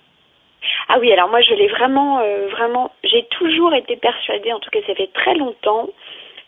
Ah 0.88 0.96
oui, 1.00 1.12
alors 1.12 1.28
moi 1.28 1.40
je 1.42 1.54
l'ai 1.54 1.68
vraiment, 1.68 2.20
vraiment, 2.50 2.90
j'ai 3.04 3.24
toujours 3.30 3.72
été 3.72 3.94
persuadée, 3.94 4.52
en 4.52 4.58
tout 4.58 4.70
cas 4.70 4.80
ça 4.84 4.96
fait 4.96 5.10
très 5.14 5.36
longtemps, 5.36 5.90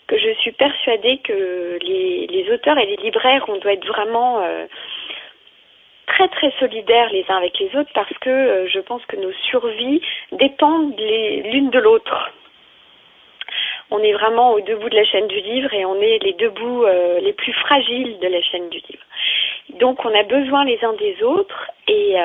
que 0.06 0.18
je 0.18 0.32
suis 0.40 0.52
persuadée 0.52 1.18
que 1.18 1.78
les, 1.82 2.46
auteurs 2.52 2.78
et 2.78 2.86
les 2.86 2.96
libraires, 2.96 3.44
on 3.48 3.56
doit 3.58 3.72
être 3.72 3.86
vraiment 3.86 4.40
euh, 4.40 4.66
très 6.06 6.28
très 6.28 6.52
solidaires 6.60 7.10
les 7.10 7.24
uns 7.28 7.36
avec 7.36 7.58
les 7.58 7.74
autres 7.76 7.90
parce 7.92 8.16
que 8.20 8.30
euh, 8.30 8.68
je 8.68 8.78
pense 8.80 9.04
que 9.06 9.16
nos 9.16 9.32
survies 9.50 10.00
dépendent 10.32 10.98
l'une 10.98 11.70
de 11.70 11.78
l'autre. 11.80 12.30
On 13.90 13.98
est 14.00 14.12
vraiment 14.12 14.52
au 14.52 14.60
deux 14.60 14.76
bouts 14.76 14.88
de 14.88 14.96
la 14.96 15.04
chaîne 15.04 15.26
du 15.28 15.40
livre 15.40 15.72
et 15.74 15.84
on 15.84 16.00
est 16.00 16.18
les 16.22 16.32
deux 16.34 16.50
bouts 16.50 16.84
euh, 16.84 17.20
les 17.20 17.32
plus 17.32 17.52
fragiles 17.52 18.18
de 18.20 18.28
la 18.28 18.42
chaîne 18.42 18.68
du 18.68 18.78
livre. 18.78 19.04
Donc 19.80 20.04
on 20.04 20.14
a 20.14 20.22
besoin 20.22 20.64
les 20.64 20.82
uns 20.84 20.94
des 20.94 21.22
autres 21.22 21.70
et, 21.88 22.16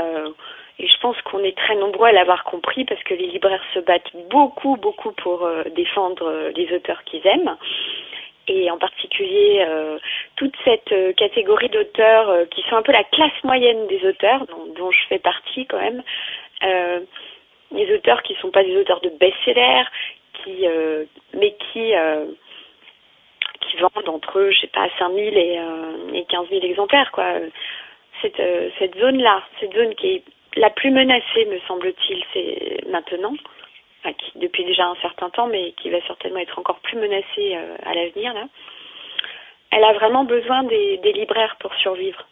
et 0.80 0.88
je 0.88 0.98
pense 1.00 1.20
qu'on 1.24 1.44
est 1.44 1.58
très 1.58 1.76
nombreux 1.76 2.08
à 2.08 2.12
l'avoir 2.12 2.44
compris 2.44 2.86
parce 2.86 3.02
que 3.04 3.14
les 3.14 3.28
libraires 3.28 3.64
se 3.74 3.80
battent 3.80 4.12
beaucoup 4.30 4.76
beaucoup 4.78 5.12
pour 5.12 5.44
euh, 5.44 5.64
défendre 5.76 6.28
euh, 6.28 6.52
les 6.56 6.74
auteurs 6.74 7.04
qu'ils 7.04 7.26
aiment 7.28 7.56
et 8.48 8.70
en 8.72 8.78
particulier 8.78 9.64
euh, 9.68 9.98
toute 10.36 10.54
cette 10.66 10.92
euh, 10.92 11.14
catégorie 11.14 11.70
d'auteurs 11.70 12.30
euh, 12.30 12.46
qui 12.46 12.62
sont 12.64 12.76
un 12.76 12.82
peu 12.82 12.92
la 12.92 13.04
classe 13.04 13.44
moyenne 13.44 13.88
des 13.88 14.06
auteurs, 14.08 14.46
dont, 14.48 14.92
je 14.92 15.08
fais 15.08 15.20
partie 15.20 15.66
quand 15.68 15.80
même. 15.80 16.04
les 17.72 17.94
auteurs 17.94 18.22
qui 18.24 18.34
ne 18.34 18.40
sont 18.40 18.52
pas 18.52 18.64
des 18.64 18.76
auteurs 18.78 19.00
de 19.02 19.10
best-sellers, 19.10 19.86
qui, 20.44 20.66
mais 21.34 21.56
qui, 21.72 21.94
vendent 23.80 24.10
entre, 24.10 24.50
je 24.52 24.60
sais 24.60 24.68
pas, 24.68 24.90
5000 25.00 25.38
et, 25.38 25.60
et 26.14 26.26
15 26.26 26.50
000 26.50 26.66
exemplaires. 26.66 27.12
Quoi. 27.12 27.26
Cette 28.22 28.98
zone-là, 28.98 29.44
cette 29.60 29.74
zone 29.74 29.96
qui 29.96 30.08
est 30.16 30.24
la 30.56 30.70
plus 30.70 30.92
menacée, 30.92 31.46
me 31.46 31.60
semble-t-il, 31.68 32.24
c'est 32.34 32.90
maintenant 32.90 33.34
depuis 34.36 34.66
déjà 34.66 34.88
un 34.88 34.96
certain 34.96 35.30
temps, 35.30 35.48
mais 35.48 35.74
qui 35.74 35.90
va 35.90 36.02
certainement 36.08 36.40
être 36.40 36.58
encore 36.58 36.80
plus 36.80 36.98
menacée 36.98 37.56
euh, 37.56 37.76
à 37.86 37.94
l'avenir, 37.94 38.34
elle 39.72 39.84
a 39.84 39.94
vraiment 39.94 40.24
besoin 40.24 40.64
des, 40.64 40.98
des, 40.98 41.14
libraires 41.14 41.56
pour 41.60 41.74
survivre. 41.76 42.28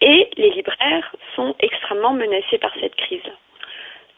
Et 0.00 0.28
les 0.36 0.50
libraires 0.50 1.14
sont 1.34 1.56
extrêmement 1.58 2.12
menacés 2.12 2.58
par 2.58 2.72
cette 2.80 2.94
crise. 2.94 3.22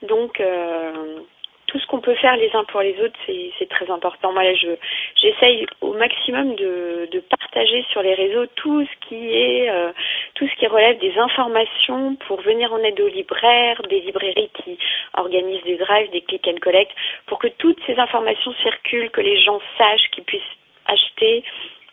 Donc, 0.03 0.41
euh, 0.41 1.21
tout 1.71 1.79
ce 1.79 1.87
qu'on 1.87 2.01
peut 2.01 2.17
faire 2.17 2.37
les 2.37 2.51
uns 2.55 2.65
pour 2.65 2.81
les 2.81 3.01
autres, 3.01 3.17
c'est 3.27 3.69
très 3.69 3.89
important. 3.91 4.33
Moi, 4.33 4.43
là, 4.43 4.55
je 4.55 4.71
j'essaye 5.15 5.67
au 5.81 5.93
maximum 5.95 6.57
de, 6.57 7.09
de, 7.13 7.21
partager 7.21 7.85
sur 7.91 8.03
les 8.03 8.15
réseaux 8.15 8.47
tout 8.57 8.85
ce 8.85 9.09
qui 9.09 9.33
est 9.33 9.71
euh, 9.71 9.93
tout 10.35 10.49
ce 10.49 10.55
qui 10.57 10.67
relève 10.67 10.99
des 10.99 11.17
informations 11.17 12.17
pour 12.27 12.41
venir 12.41 12.73
en 12.73 12.79
aide 12.79 13.01
aux 13.01 13.09
libraires, 13.09 13.81
des 13.89 14.01
librairies 14.01 14.51
qui 14.55 14.79
organisent 15.15 15.63
des 15.63 15.77
drives, 15.77 16.11
des 16.11 16.23
click 16.23 16.47
and 16.49 16.59
collect, 16.61 16.91
pour 17.27 17.39
que 17.39 17.49
toutes 17.59 17.79
ces 17.87 17.97
informations 17.99 18.53
circulent, 18.63 19.11
que 19.11 19.21
les 19.21 19.41
gens 19.41 19.61
sachent 19.79 20.11
qu'ils 20.11 20.25
puissent 20.25 20.57
acheter 20.87 21.45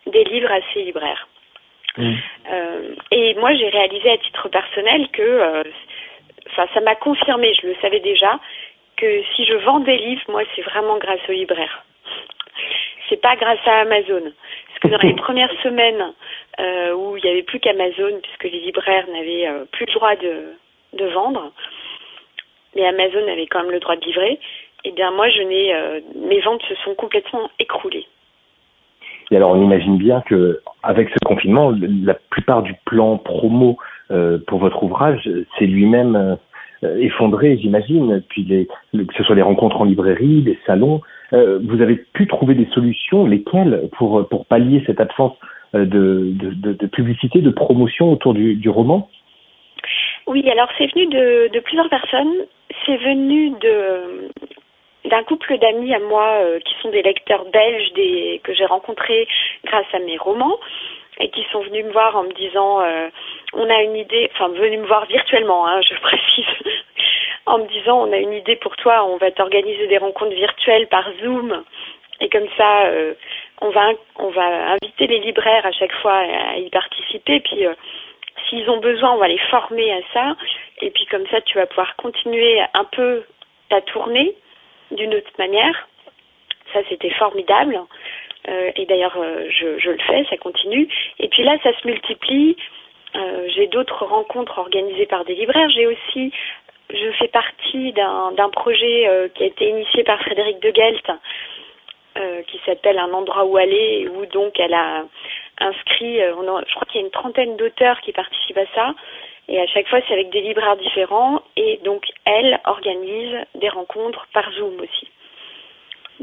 des 0.07 0.23
livres 0.23 0.51
à 0.51 0.59
ces 0.73 0.83
libraires. 0.83 1.27
Mmh. 1.97 2.13
Euh, 2.51 2.95
et 3.11 3.35
moi, 3.35 3.53
j'ai 3.53 3.69
réalisé 3.69 4.09
à 4.09 4.17
titre 4.17 4.49
personnel 4.49 5.07
que, 5.09 5.21
euh, 5.21 5.63
enfin, 6.47 6.67
ça 6.73 6.81
m'a 6.81 6.95
confirmé, 6.95 7.53
je 7.61 7.67
le 7.67 7.75
savais 7.81 7.99
déjà, 7.99 8.39
que 8.97 9.23
si 9.35 9.45
je 9.45 9.53
vends 9.65 9.79
des 9.79 9.97
livres, 9.97 10.23
moi, 10.27 10.41
c'est 10.55 10.63
vraiment 10.63 10.97
grâce 10.97 11.19
aux 11.29 11.33
libraires. 11.33 11.85
C'est 13.09 13.21
pas 13.21 13.35
grâce 13.35 13.65
à 13.65 13.81
Amazon. 13.81 14.23
Parce 14.67 14.79
que 14.81 14.87
dans 14.87 15.07
les 15.07 15.15
premières 15.15 15.51
semaines 15.63 16.13
euh, 16.59 16.93
où 16.93 17.15
il 17.17 17.23
n'y 17.23 17.29
avait 17.29 17.43
plus 17.43 17.59
qu'Amazon, 17.59 18.19
puisque 18.21 18.51
les 18.51 18.59
libraires 18.59 19.07
n'avaient 19.07 19.47
euh, 19.47 19.65
plus 19.71 19.85
le 19.85 19.93
droit 19.93 20.15
de, 20.15 21.05
vendre, 21.13 21.51
mais 22.75 22.85
Amazon 22.85 23.31
avait 23.31 23.47
quand 23.47 23.63
même 23.63 23.71
le 23.71 23.79
droit 23.79 23.95
de 23.95 24.05
livrer, 24.05 24.39
eh 24.83 24.91
bien 24.91 25.11
moi, 25.11 25.29
je 25.29 25.41
n'ai, 25.41 25.73
euh, 25.73 25.99
mes 26.15 26.41
ventes 26.41 26.61
se 26.63 26.75
sont 26.83 26.95
complètement 26.95 27.49
écroulées. 27.59 28.05
Et 29.31 29.35
alors, 29.35 29.51
on 29.51 29.61
imagine 29.61 29.97
bien 29.97 30.21
que 30.21 30.61
avec 30.83 31.09
ce 31.09 31.17
confinement, 31.25 31.73
la 32.03 32.13
plupart 32.13 32.61
du 32.63 32.73
plan 32.85 33.17
promo 33.17 33.77
pour 34.47 34.59
votre 34.59 34.83
ouvrage, 34.83 35.29
c'est 35.59 35.65
lui-même 35.65 36.37
effondré, 36.83 37.57
j'imagine, 37.57 38.23
puis 38.29 38.67
que 38.93 39.13
ce 39.15 39.23
soit 39.23 39.35
les 39.35 39.41
rencontres 39.41 39.81
en 39.81 39.85
librairie, 39.85 40.41
les 40.41 40.57
salons, 40.65 41.01
euh, 41.33 41.59
vous 41.63 41.81
avez 41.81 41.95
pu 41.95 42.27
trouver 42.27 42.55
des 42.55 42.67
solutions, 42.73 43.25
lesquelles, 43.25 43.89
pour, 43.97 44.27
pour 44.29 44.45
pallier 44.45 44.83
cette 44.85 45.01
absence 45.01 45.33
euh, 45.75 45.85
de, 45.85 46.33
de, 46.33 46.87
publicité, 46.87 47.41
de 47.41 47.49
promotion 47.49 48.11
autour 48.11 48.33
du, 48.33 48.55
du 48.55 48.69
roman? 48.69 49.09
Oui, 50.25 50.49
alors 50.49 50.69
c'est 50.77 50.91
venu 50.93 51.07
de, 51.07 51.59
plusieurs 51.59 51.89
personnes. 51.89 52.45
C'est 52.85 52.97
venu 52.97 53.51
de 53.61 54.29
d'un 55.09 55.23
couple 55.23 55.57
d'amis 55.59 55.93
à 55.93 55.99
moi 55.99 56.39
euh, 56.41 56.59
qui 56.59 56.73
sont 56.81 56.89
des 56.89 57.01
lecteurs 57.01 57.45
belges 57.51 57.93
des, 57.93 58.41
que 58.43 58.53
j'ai 58.53 58.65
rencontrés 58.65 59.25
grâce 59.63 59.85
à 59.93 59.99
mes 59.99 60.17
romans 60.17 60.57
et 61.21 61.29
qui 61.29 61.45
sont 61.51 61.61
venus 61.61 61.85
me 61.85 61.91
voir 61.91 62.17
en 62.17 62.23
me 62.23 62.33
disant 62.33 62.81
euh, 62.81 63.07
on 63.53 63.69
a 63.69 63.81
une 63.81 63.95
idée, 63.95 64.29
enfin 64.33 64.49
venus 64.49 64.79
me 64.79 64.87
voir 64.87 65.05
virtuellement, 65.05 65.67
hein, 65.67 65.81
je 65.81 65.95
précise, 66.01 66.45
en 67.45 67.59
me 67.59 67.67
disant 67.67 68.07
on 68.07 68.11
a 68.11 68.17
une 68.17 68.33
idée 68.33 68.55
pour 68.57 68.75
toi, 68.75 69.05
on 69.05 69.17
va 69.17 69.31
t'organiser 69.31 69.87
des 69.87 69.97
rencontres 69.97 70.35
virtuelles 70.35 70.87
par 70.87 71.05
Zoom. 71.21 71.63
Et 72.19 72.29
comme 72.29 72.47
ça 72.57 72.85
euh, 72.87 73.13
on 73.61 73.69
va 73.69 74.71
inviter 74.71 75.07
les 75.07 75.19
libraires 75.19 75.65
à 75.65 75.71
chaque 75.71 75.93
fois 76.01 76.17
à 76.17 76.57
y 76.57 76.69
participer. 76.69 77.39
Puis 77.41 77.65
euh, 77.65 77.73
s'ils 78.49 78.69
ont 78.69 78.79
besoin 78.79 79.13
on 79.13 79.17
va 79.17 79.27
les 79.27 79.37
former 79.37 79.91
à 79.93 79.99
ça. 80.13 80.35
Et 80.81 80.89
puis 80.89 81.05
comme 81.05 81.27
ça 81.27 81.41
tu 81.41 81.57
vas 81.57 81.67
pouvoir 81.67 81.95
continuer 81.95 82.59
un 82.73 82.85
peu 82.85 83.23
ta 83.69 83.81
tournée 83.81 84.35
d'une 84.91 85.13
autre 85.13 85.31
manière. 85.37 85.87
Ça 86.73 86.79
c'était 86.89 87.11
formidable. 87.11 87.79
Euh, 88.49 88.71
et 88.75 88.85
d'ailleurs, 88.85 89.17
je, 89.49 89.89
le 89.89 89.97
fais, 89.97 90.25
ça 90.29 90.37
continue. 90.37 90.87
Et 91.19 91.27
puis 91.27 91.43
là, 91.43 91.57
ça 91.63 91.71
se 91.77 91.85
multiplie. 91.85 92.55
Euh, 93.15 93.47
j'ai 93.55 93.67
d'autres 93.67 94.05
rencontres 94.05 94.59
organisées 94.59 95.05
par 95.05 95.25
des 95.25 95.35
libraires. 95.35 95.69
J'ai 95.69 95.87
aussi, 95.87 96.31
je 96.89 97.11
fais 97.19 97.27
partie 97.27 97.93
d'un 97.93 98.49
projet 98.49 99.07
euh, 99.07 99.27
qui 99.29 99.43
a 99.43 99.47
été 99.47 99.69
initié 99.69 100.03
par 100.03 100.19
Frédéric 100.21 100.61
de 100.61 100.71
Gelt, 100.75 101.11
euh, 102.17 102.41
qui 102.43 102.59
s'appelle 102.65 102.97
Un 102.99 103.13
endroit 103.13 103.45
où 103.45 103.57
aller, 103.57 104.07
où 104.09 104.25
donc 104.27 104.59
elle 104.59 104.73
a 104.73 105.05
inscrit, 105.59 106.19
on 106.37 106.55
a, 106.55 106.63
je 106.67 106.73
crois 106.75 106.85
qu'il 106.87 107.01
y 107.01 107.03
a 107.03 107.07
une 107.07 107.11
trentaine 107.11 107.57
d'auteurs 107.57 107.99
qui 108.01 108.11
participent 108.11 108.57
à 108.57 108.75
ça. 108.75 108.93
Et 109.49 109.59
à 109.59 109.65
chaque 109.67 109.87
fois, 109.87 109.99
c'est 110.07 110.13
avec 110.13 110.29
des 110.29 110.41
libraires 110.41 110.75
différents. 110.75 111.41
Et 111.55 111.79
donc, 111.85 112.05
elle 112.25 112.59
organise 112.65 113.37
des 113.55 113.69
rencontres 113.69 114.27
par 114.33 114.51
Zoom 114.51 114.73
aussi. 114.81 115.07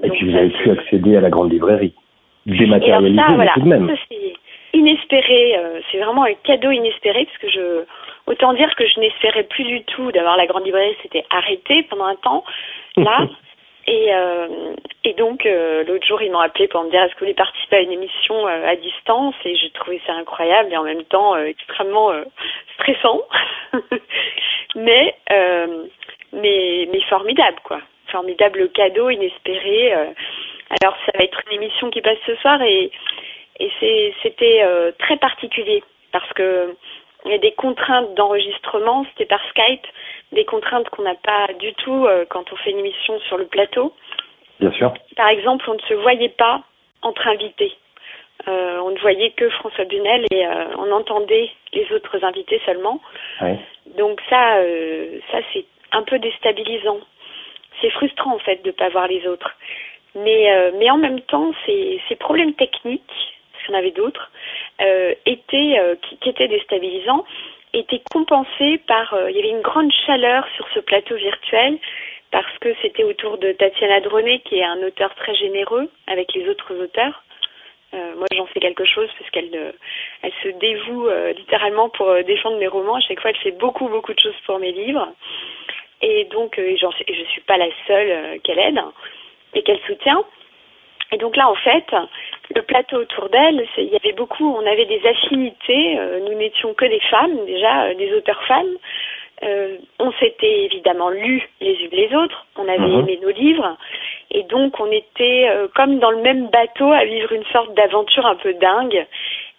Et 0.02 0.08
donc, 0.08 0.16
puis, 0.16 0.30
vous 0.30 0.36
avez 0.36 0.50
pu 0.50 0.70
accéder 0.70 1.16
à 1.16 1.20
la 1.20 1.30
grande 1.30 1.50
librairie 1.50 1.94
dématérialisé, 2.46 3.16
ça, 3.16 3.32
voilà, 3.34 3.52
tout 3.54 3.60
de 3.60 3.68
même. 3.68 3.96
Euh, 5.16 5.80
c'est 5.90 5.98
vraiment 5.98 6.24
un 6.24 6.34
cadeau 6.34 6.70
inespéré 6.70 7.24
parce 7.24 7.38
que 7.38 7.48
je, 7.50 7.84
autant 8.26 8.52
dire 8.54 8.74
que 8.74 8.86
je 8.86 9.00
n'espérais 9.00 9.44
plus 9.44 9.64
du 9.64 9.82
tout 9.84 10.12
d'avoir 10.12 10.36
la 10.36 10.46
grande 10.46 10.64
librairie, 10.64 10.96
c'était 11.02 11.24
arrêté 11.30 11.82
pendant 11.84 12.06
un 12.06 12.16
temps, 12.16 12.44
là. 12.96 13.26
et, 13.86 14.14
euh, 14.14 14.74
et 15.04 15.14
donc, 15.14 15.46
euh, 15.46 15.84
l'autre 15.84 16.06
jour, 16.06 16.22
ils 16.22 16.30
m'ont 16.30 16.40
appelé 16.40 16.68
pour 16.68 16.82
me 16.82 16.90
dire 16.90 17.02
est-ce 17.02 17.14
que 17.14 17.20
vous 17.20 17.26
voulez 17.26 17.34
participer 17.34 17.76
à 17.76 17.80
une 17.80 17.92
émission 17.92 18.46
à 18.46 18.76
distance? 18.76 19.34
Et 19.44 19.56
j'ai 19.56 19.70
trouvé 19.70 20.00
ça 20.06 20.14
incroyable 20.14 20.72
et 20.72 20.76
en 20.76 20.84
même 20.84 21.04
temps 21.04 21.36
extrêmement 21.36 22.12
stressant. 22.74 23.22
mais, 24.74 25.14
mais, 26.32 26.88
mais 26.90 27.00
formidable, 27.08 27.58
quoi. 27.64 27.80
Formidable 28.08 28.70
cadeau 28.70 29.10
inespéré. 29.10 29.92
Alors 30.82 30.96
ça 31.04 31.12
va 31.18 31.24
être 31.24 31.40
une 31.50 31.62
émission 31.62 31.90
qui 31.90 32.00
passe 32.00 32.18
ce 32.26 32.34
soir 32.36 32.60
et, 32.62 32.90
et 33.60 34.14
c'était 34.22 34.62
euh, 34.62 34.92
très 34.98 35.16
particulier 35.16 35.82
parce 36.12 36.30
que 36.32 36.74
il 37.24 37.30
y 37.30 37.34
a 37.34 37.38
des 37.38 37.52
contraintes 37.52 38.14
d'enregistrement, 38.14 39.06
c'était 39.10 39.24
par 39.24 39.40
Skype, 39.48 39.86
des 40.32 40.44
contraintes 40.44 40.88
qu'on 40.90 41.02
n'a 41.02 41.14
pas 41.14 41.48
du 41.58 41.72
tout 41.74 42.04
euh, 42.04 42.26
quand 42.28 42.52
on 42.52 42.56
fait 42.56 42.70
une 42.70 42.80
émission 42.80 43.18
sur 43.20 43.38
le 43.38 43.46
plateau. 43.46 43.94
Bien 44.60 44.70
sûr. 44.72 44.92
Par 45.16 45.28
exemple, 45.28 45.64
on 45.68 45.74
ne 45.74 45.80
se 45.80 45.94
voyait 45.94 46.28
pas 46.28 46.62
entre 47.00 47.26
invités. 47.26 47.72
Euh, 48.46 48.78
on 48.84 48.90
ne 48.90 48.98
voyait 48.98 49.30
que 49.30 49.48
François 49.48 49.86
Bunel 49.86 50.26
et 50.30 50.46
euh, 50.46 50.76
on 50.76 50.92
entendait 50.92 51.50
les 51.72 51.90
autres 51.92 52.22
invités 52.22 52.60
seulement. 52.66 53.00
Ouais. 53.40 53.58
Donc 53.96 54.20
ça, 54.28 54.58
ça 55.32 55.38
c'est 55.52 55.64
un 55.92 56.02
peu 56.02 56.18
déstabilisant. 56.18 56.98
C'est 57.80 57.90
frustrant 57.90 58.34
en 58.34 58.38
fait 58.38 58.62
de 58.62 58.68
ne 58.68 58.72
pas 58.72 58.90
voir 58.90 59.08
les 59.08 59.26
autres. 59.26 59.56
Mais, 60.14 60.52
euh, 60.52 60.70
mais 60.78 60.90
en 60.90 60.96
même 60.96 61.20
temps, 61.22 61.52
ces, 61.66 62.00
ces 62.08 62.16
problèmes 62.16 62.54
techniques, 62.54 63.33
qu'il 63.64 63.74
y 63.74 63.76
en 63.76 63.78
avait 63.78 63.90
d'autres, 63.90 64.30
euh, 64.80 65.14
euh, 65.26 65.96
qui, 66.20 66.28
étaient 66.28 66.48
déstabilisants, 66.48 67.24
étaient 67.72 68.02
compensés 68.12 68.78
par, 68.86 69.16
il 69.28 69.36
y 69.36 69.38
avait 69.38 69.50
une 69.50 69.62
grande 69.62 69.92
chaleur 70.06 70.46
sur 70.56 70.66
ce 70.74 70.80
plateau 70.80 71.16
virtuel, 71.16 71.78
parce 72.30 72.58
que 72.58 72.74
c'était 72.82 73.04
autour 73.04 73.38
de 73.38 73.52
Tatiana 73.52 74.00
Dronet, 74.00 74.40
qui 74.40 74.58
est 74.58 74.64
un 74.64 74.82
auteur 74.82 75.14
très 75.14 75.34
généreux 75.34 75.88
avec 76.06 76.34
les 76.34 76.48
autres 76.48 76.74
auteurs. 76.74 77.22
Euh, 77.94 78.14
moi, 78.16 78.26
j'en 78.34 78.46
sais 78.48 78.60
quelque 78.60 78.84
chose 78.84 79.08
parce 79.18 79.30
qu'elle 79.30 79.50
euh, 79.54 79.72
elle 80.22 80.32
se 80.42 80.48
dévoue 80.58 81.08
euh, 81.08 81.32
littéralement 81.32 81.88
pour 81.90 82.12
défendre 82.24 82.58
mes 82.58 82.66
romans. 82.66 82.96
À 82.96 83.00
chaque 83.00 83.20
fois, 83.20 83.30
elle 83.30 83.36
fait 83.36 83.52
beaucoup, 83.52 83.88
beaucoup 83.88 84.12
de 84.12 84.18
choses 84.18 84.34
pour 84.46 84.58
mes 84.58 84.72
livres. 84.72 85.12
Et 86.02 86.24
donc, 86.24 86.56
je 86.58 87.24
suis 87.30 87.40
pas 87.42 87.56
la 87.56 87.68
seule 87.86 88.40
qu'elle 88.40 88.58
aide 88.58 88.80
et 89.54 89.62
qu'elle 89.62 89.80
soutient. 89.86 90.24
Et 91.12 91.16
donc 91.18 91.36
là, 91.36 91.48
en 91.48 91.54
fait, 91.54 91.84
le 92.54 92.62
plateau 92.62 92.96
autour 92.96 93.28
d'elle, 93.28 93.66
il 93.78 93.88
y 93.88 93.96
avait 93.96 94.12
beaucoup, 94.12 94.56
on 94.56 94.66
avait 94.66 94.86
des 94.86 95.00
affinités. 95.06 95.98
nous 96.26 96.34
n'étions 96.34 96.74
que 96.74 96.86
des 96.86 97.00
femmes, 97.10 97.44
déjà, 97.46 97.94
des 97.94 98.12
auteurs 98.14 98.42
femmes. 98.44 98.76
Euh, 99.42 99.78
on 99.98 100.12
s'était 100.12 100.64
évidemment 100.64 101.10
lu 101.10 101.42
les 101.60 101.74
unes 101.74 101.90
les 101.92 102.14
autres, 102.14 102.46
on 102.56 102.68
avait 102.68 102.78
mhm. 102.78 103.00
aimé 103.00 103.18
nos 103.20 103.30
livres, 103.30 103.76
et 104.30 104.44
donc 104.44 104.78
on 104.78 104.90
était 104.90 105.48
euh, 105.48 105.66
comme 105.74 105.98
dans 105.98 106.12
le 106.12 106.22
même 106.22 106.48
bateau 106.48 106.90
à 106.92 107.04
vivre 107.04 107.32
une 107.32 107.44
sorte 107.46 107.74
d'aventure 107.74 108.26
un 108.26 108.36
peu 108.36 108.54
dingue. 108.54 109.06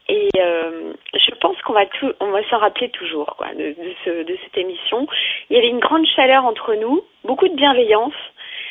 Et 0.08 0.30
euh, 0.38 0.94
je 1.16 1.32
pense 1.42 1.60
qu'on 1.64 1.74
va 1.74 1.86
tout, 1.88 2.14
on 2.20 2.28
va 2.28 2.48
s'en 2.50 2.60
rappeler 2.60 2.90
toujours 2.90 3.36
quoi, 3.38 3.48
de, 3.54 3.70
de, 3.70 3.94
ce, 4.06 4.24
de 4.24 4.38
cette 4.44 4.58
émission. 4.58 5.08
Il 5.50 5.56
y 5.56 5.60
avait 5.60 5.70
une 5.70 5.80
grande 5.80 6.06
chaleur 6.16 6.46
entre 6.46 6.76
nous, 6.76 7.04
beaucoup 7.24 7.48
de 7.48 7.56
bienveillance. 7.56 8.14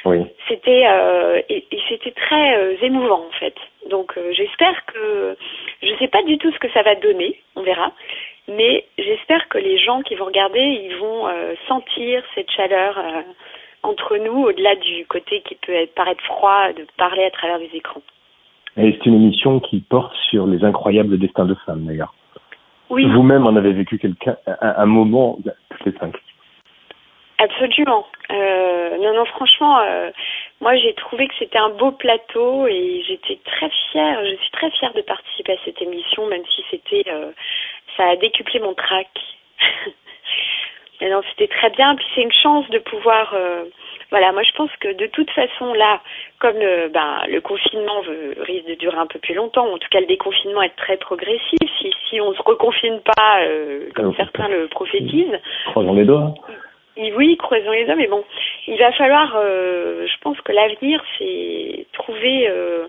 Oui. 0.04 0.18
C'était 0.48 0.86
euh, 0.86 1.40
et, 1.48 1.64
et 1.70 1.80
c'était 1.88 2.12
très 2.12 2.56
euh, 2.58 2.76
émouvant 2.82 3.26
en 3.26 3.38
fait. 3.38 3.54
Donc 3.90 4.18
j'espère 4.32 4.84
que 4.86 5.36
je 5.82 5.94
sais 5.98 6.08
pas 6.08 6.22
du 6.22 6.38
tout 6.38 6.50
ce 6.52 6.58
que 6.58 6.70
ça 6.72 6.82
va 6.82 6.94
donner, 6.94 7.40
on 7.56 7.62
verra. 7.62 7.92
Mais 8.48 8.84
j'espère 8.98 9.48
que 9.48 9.58
les 9.58 9.78
gens 9.78 10.02
qui 10.02 10.14
vont 10.16 10.26
regarder, 10.26 10.60
ils 10.60 10.96
vont 10.96 11.28
euh, 11.28 11.54
sentir 11.66 12.22
cette 12.34 12.50
chaleur 12.50 12.98
euh, 12.98 13.22
entre 13.82 14.16
nous, 14.18 14.44
au-delà 14.44 14.74
du 14.76 15.06
côté 15.06 15.42
qui 15.46 15.54
peut 15.54 15.72
être, 15.72 15.94
paraître 15.94 16.22
froid 16.24 16.72
de 16.72 16.86
parler 16.98 17.24
à 17.24 17.30
travers 17.30 17.58
des 17.58 17.70
écrans. 17.72 18.02
Et 18.76 18.92
c'est 18.92 19.06
une 19.06 19.14
émission 19.14 19.60
qui 19.60 19.80
porte 19.80 20.14
sur 20.30 20.46
les 20.46 20.62
incroyables 20.64 21.18
destins 21.18 21.46
de 21.46 21.54
femmes, 21.66 21.84
d'ailleurs. 21.86 22.14
Oui. 22.90 23.06
Vous-même 23.06 23.46
en 23.46 23.56
avez 23.56 23.72
vécu 23.72 23.98
quelqu'un, 23.98 24.36
un, 24.46 24.74
un, 24.76 24.86
moment, 24.86 25.38
toutes 25.70 25.86
les 25.86 25.98
cinq. 25.98 26.14
Absolument. 27.38 28.06
Euh, 28.30 28.96
non, 28.98 29.14
non, 29.14 29.24
franchement, 29.24 29.80
euh, 29.80 30.10
moi 30.60 30.76
j'ai 30.76 30.94
trouvé 30.94 31.26
que 31.26 31.34
c'était 31.38 31.58
un 31.58 31.70
beau 31.70 31.90
plateau 31.90 32.66
et 32.66 33.02
j'étais 33.06 33.38
très 33.44 33.70
fière. 33.90 34.24
Je 34.24 34.36
suis 34.36 34.50
très 34.52 34.70
fière 34.70 34.92
de 34.94 35.02
participer 35.02 35.52
à 35.52 35.64
cette 35.64 35.82
émission, 35.82 36.26
même 36.26 36.44
si 36.54 36.64
c'était 36.70 37.04
euh, 37.08 37.32
ça 37.96 38.10
a 38.10 38.16
décuplé 38.16 38.60
mon 38.60 38.74
trac. 38.74 39.08
non, 41.02 41.22
c'était 41.30 41.48
très 41.48 41.70
bien. 41.70 41.96
Puis 41.96 42.06
c'est 42.14 42.22
une 42.22 42.32
chance 42.32 42.68
de 42.70 42.78
pouvoir. 42.78 43.34
Euh, 43.34 43.64
voilà, 44.10 44.30
moi 44.30 44.42
je 44.44 44.52
pense 44.52 44.70
que 44.78 44.92
de 44.92 45.06
toute 45.08 45.30
façon 45.30 45.74
là, 45.74 46.00
comme 46.38 46.56
le, 46.56 46.88
ben, 46.88 47.22
le 47.28 47.40
confinement 47.40 48.00
veut, 48.02 48.36
risque 48.42 48.68
de 48.68 48.74
durer 48.74 48.96
un 48.96 49.06
peu 49.06 49.18
plus 49.18 49.34
longtemps, 49.34 49.66
en 49.66 49.78
tout 49.78 49.88
cas 49.90 49.98
le 49.98 50.06
déconfinement 50.06 50.62
est 50.62 50.76
très 50.76 50.98
progressif. 50.98 51.58
Si, 51.80 51.92
si 52.08 52.20
on 52.20 52.32
se 52.32 52.42
reconfine 52.42 53.00
pas, 53.00 53.42
euh, 53.42 53.88
comme 53.96 54.14
certains 54.14 54.46
le 54.46 54.68
prophétisent. 54.68 55.40
Croisons 55.66 55.94
les 55.94 56.04
doigts. 56.04 56.32
Oui, 56.96 57.36
croisons 57.38 57.72
les 57.72 57.86
doigts, 57.86 57.96
mais 57.96 58.06
bon, 58.06 58.24
il 58.68 58.78
va 58.78 58.92
falloir. 58.92 59.34
Euh, 59.36 60.06
je 60.06 60.16
pense 60.20 60.40
que 60.42 60.52
l'avenir, 60.52 61.02
c'est 61.18 61.86
trouver 61.92 62.48
euh, 62.48 62.86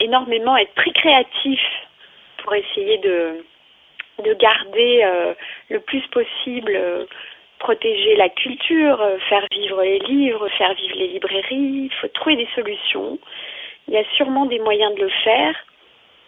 énormément, 0.00 0.56
être 0.56 0.74
très 0.74 0.92
créatif 0.92 1.60
pour 2.38 2.54
essayer 2.54 2.98
de 2.98 3.44
de 4.24 4.32
garder 4.32 5.02
euh, 5.04 5.34
le 5.68 5.80
plus 5.80 6.00
possible, 6.08 6.80
protéger 7.58 8.16
la 8.16 8.30
culture, 8.30 8.98
faire 9.28 9.44
vivre 9.52 9.82
les 9.82 9.98
livres, 9.98 10.48
faire 10.56 10.72
vivre 10.72 10.96
les 10.96 11.08
librairies. 11.08 11.90
Il 11.90 11.92
faut 12.00 12.08
trouver 12.08 12.36
des 12.36 12.48
solutions. 12.54 13.18
Il 13.88 13.94
y 13.94 13.98
a 13.98 14.04
sûrement 14.16 14.46
des 14.46 14.58
moyens 14.58 14.94
de 14.94 15.02
le 15.02 15.10
faire. 15.22 15.54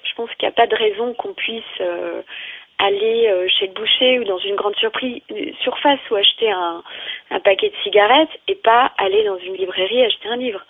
Je 0.03 0.15
pense 0.15 0.29
qu'il 0.35 0.47
n'y 0.47 0.53
a 0.53 0.57
pas 0.57 0.67
de 0.67 0.77
raison 0.77 1.15
qu'on 1.15 1.33
puisse 1.33 1.81
aller 2.79 3.49
chez 3.49 3.67
le 3.67 3.73
boucher 3.73 4.21
ou 4.21 4.25
dans 4.25 4.39
une 4.39 4.55
grande 4.55 4.77
surprise, 4.77 5.21
surface 5.63 5.99
ou 6.11 6.15
acheter 6.15 6.51
un, 6.51 6.83
un 7.31 7.41
paquet 7.41 7.71
de 7.71 7.77
cigarettes 7.83 8.31
et 8.47 8.55
pas 8.55 8.93
aller 8.99 9.25
dans 9.25 9.39
une 9.39 9.55
librairie 9.55 10.05
acheter 10.05 10.29
un 10.29 10.37
livre. 10.37 10.65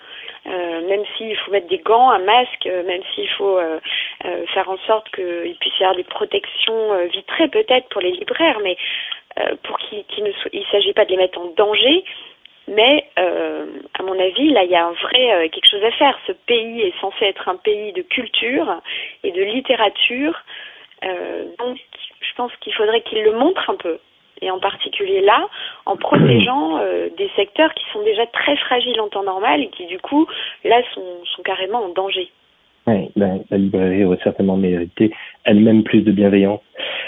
Euh, 0.46 0.88
même 0.88 1.04
s'il 1.16 1.36
faut 1.36 1.50
mettre 1.50 1.68
des 1.68 1.78
gants, 1.78 2.10
un 2.10 2.20
masque, 2.20 2.66
euh, 2.66 2.82
même 2.84 3.02
s'il 3.14 3.28
faut 3.30 3.58
euh, 3.58 3.80
euh, 4.24 4.46
faire 4.46 4.70
en 4.70 4.78
sorte 4.86 5.10
qu'il 5.14 5.56
puisse 5.60 5.78
y 5.78 5.82
avoir 5.82 5.96
des 5.96 6.04
protections 6.04 6.92
euh, 6.94 7.04
vitrées 7.06 7.48
peut-être 7.48 7.88
pour 7.88 8.00
les 8.00 8.12
libraires, 8.12 8.58
mais 8.62 8.76
pour 9.62 9.78
qu'il 9.78 10.04
qu 10.06 10.20
ne 10.20 10.32
il 10.52 10.66
s'agit 10.72 10.92
pas 10.92 11.04
de 11.04 11.10
les 11.10 11.16
mettre 11.16 11.38
en 11.38 11.46
danger. 11.56 12.02
Mais 12.66 13.08
à 13.16 14.02
mon 14.02 14.18
avis, 14.18 14.50
là, 14.50 14.64
il 14.64 14.70
y 14.70 14.74
a 14.74 14.84
un 14.84 14.92
vrai 14.92 15.48
quelque 15.50 15.68
chose 15.70 15.84
à 15.84 15.92
faire. 15.92 16.18
Ce 16.26 16.32
pays 16.32 16.82
est 16.82 17.00
censé 17.00 17.26
être 17.26 17.48
un 17.48 17.54
pays 17.54 17.92
de 17.92 18.02
culture 18.02 18.80
et 19.22 19.30
de 19.30 19.40
littérature, 19.40 20.34
donc 21.60 21.78
je 22.20 22.34
pense 22.36 22.52
qu'il 22.60 22.72
faudrait 22.74 23.02
qu'il 23.02 23.22
le 23.22 23.32
montre 23.32 23.70
un 23.70 23.76
peu 23.76 23.98
et 24.40 24.50
en 24.50 24.58
particulier 24.58 25.20
là, 25.20 25.48
en 25.86 25.96
protégeant 25.96 26.78
euh, 26.80 27.08
des 27.16 27.30
secteurs 27.36 27.72
qui 27.74 27.84
sont 27.92 28.02
déjà 28.02 28.26
très 28.26 28.56
fragiles 28.56 29.00
en 29.00 29.08
temps 29.08 29.24
normal 29.24 29.60
et 29.62 29.68
qui 29.68 29.86
du 29.86 29.98
coup, 29.98 30.26
là, 30.64 30.80
sont, 30.94 31.24
sont 31.24 31.42
carrément 31.42 31.84
en 31.84 31.88
danger. 31.88 32.30
Oui, 32.86 33.10
ben, 33.16 33.40
la 33.50 33.58
librairie 33.58 34.04
aurait 34.04 34.18
certainement 34.22 34.56
mérité 34.56 35.12
elle-même 35.44 35.82
plus 35.82 36.02
de 36.02 36.12
bienveillance. 36.12 36.60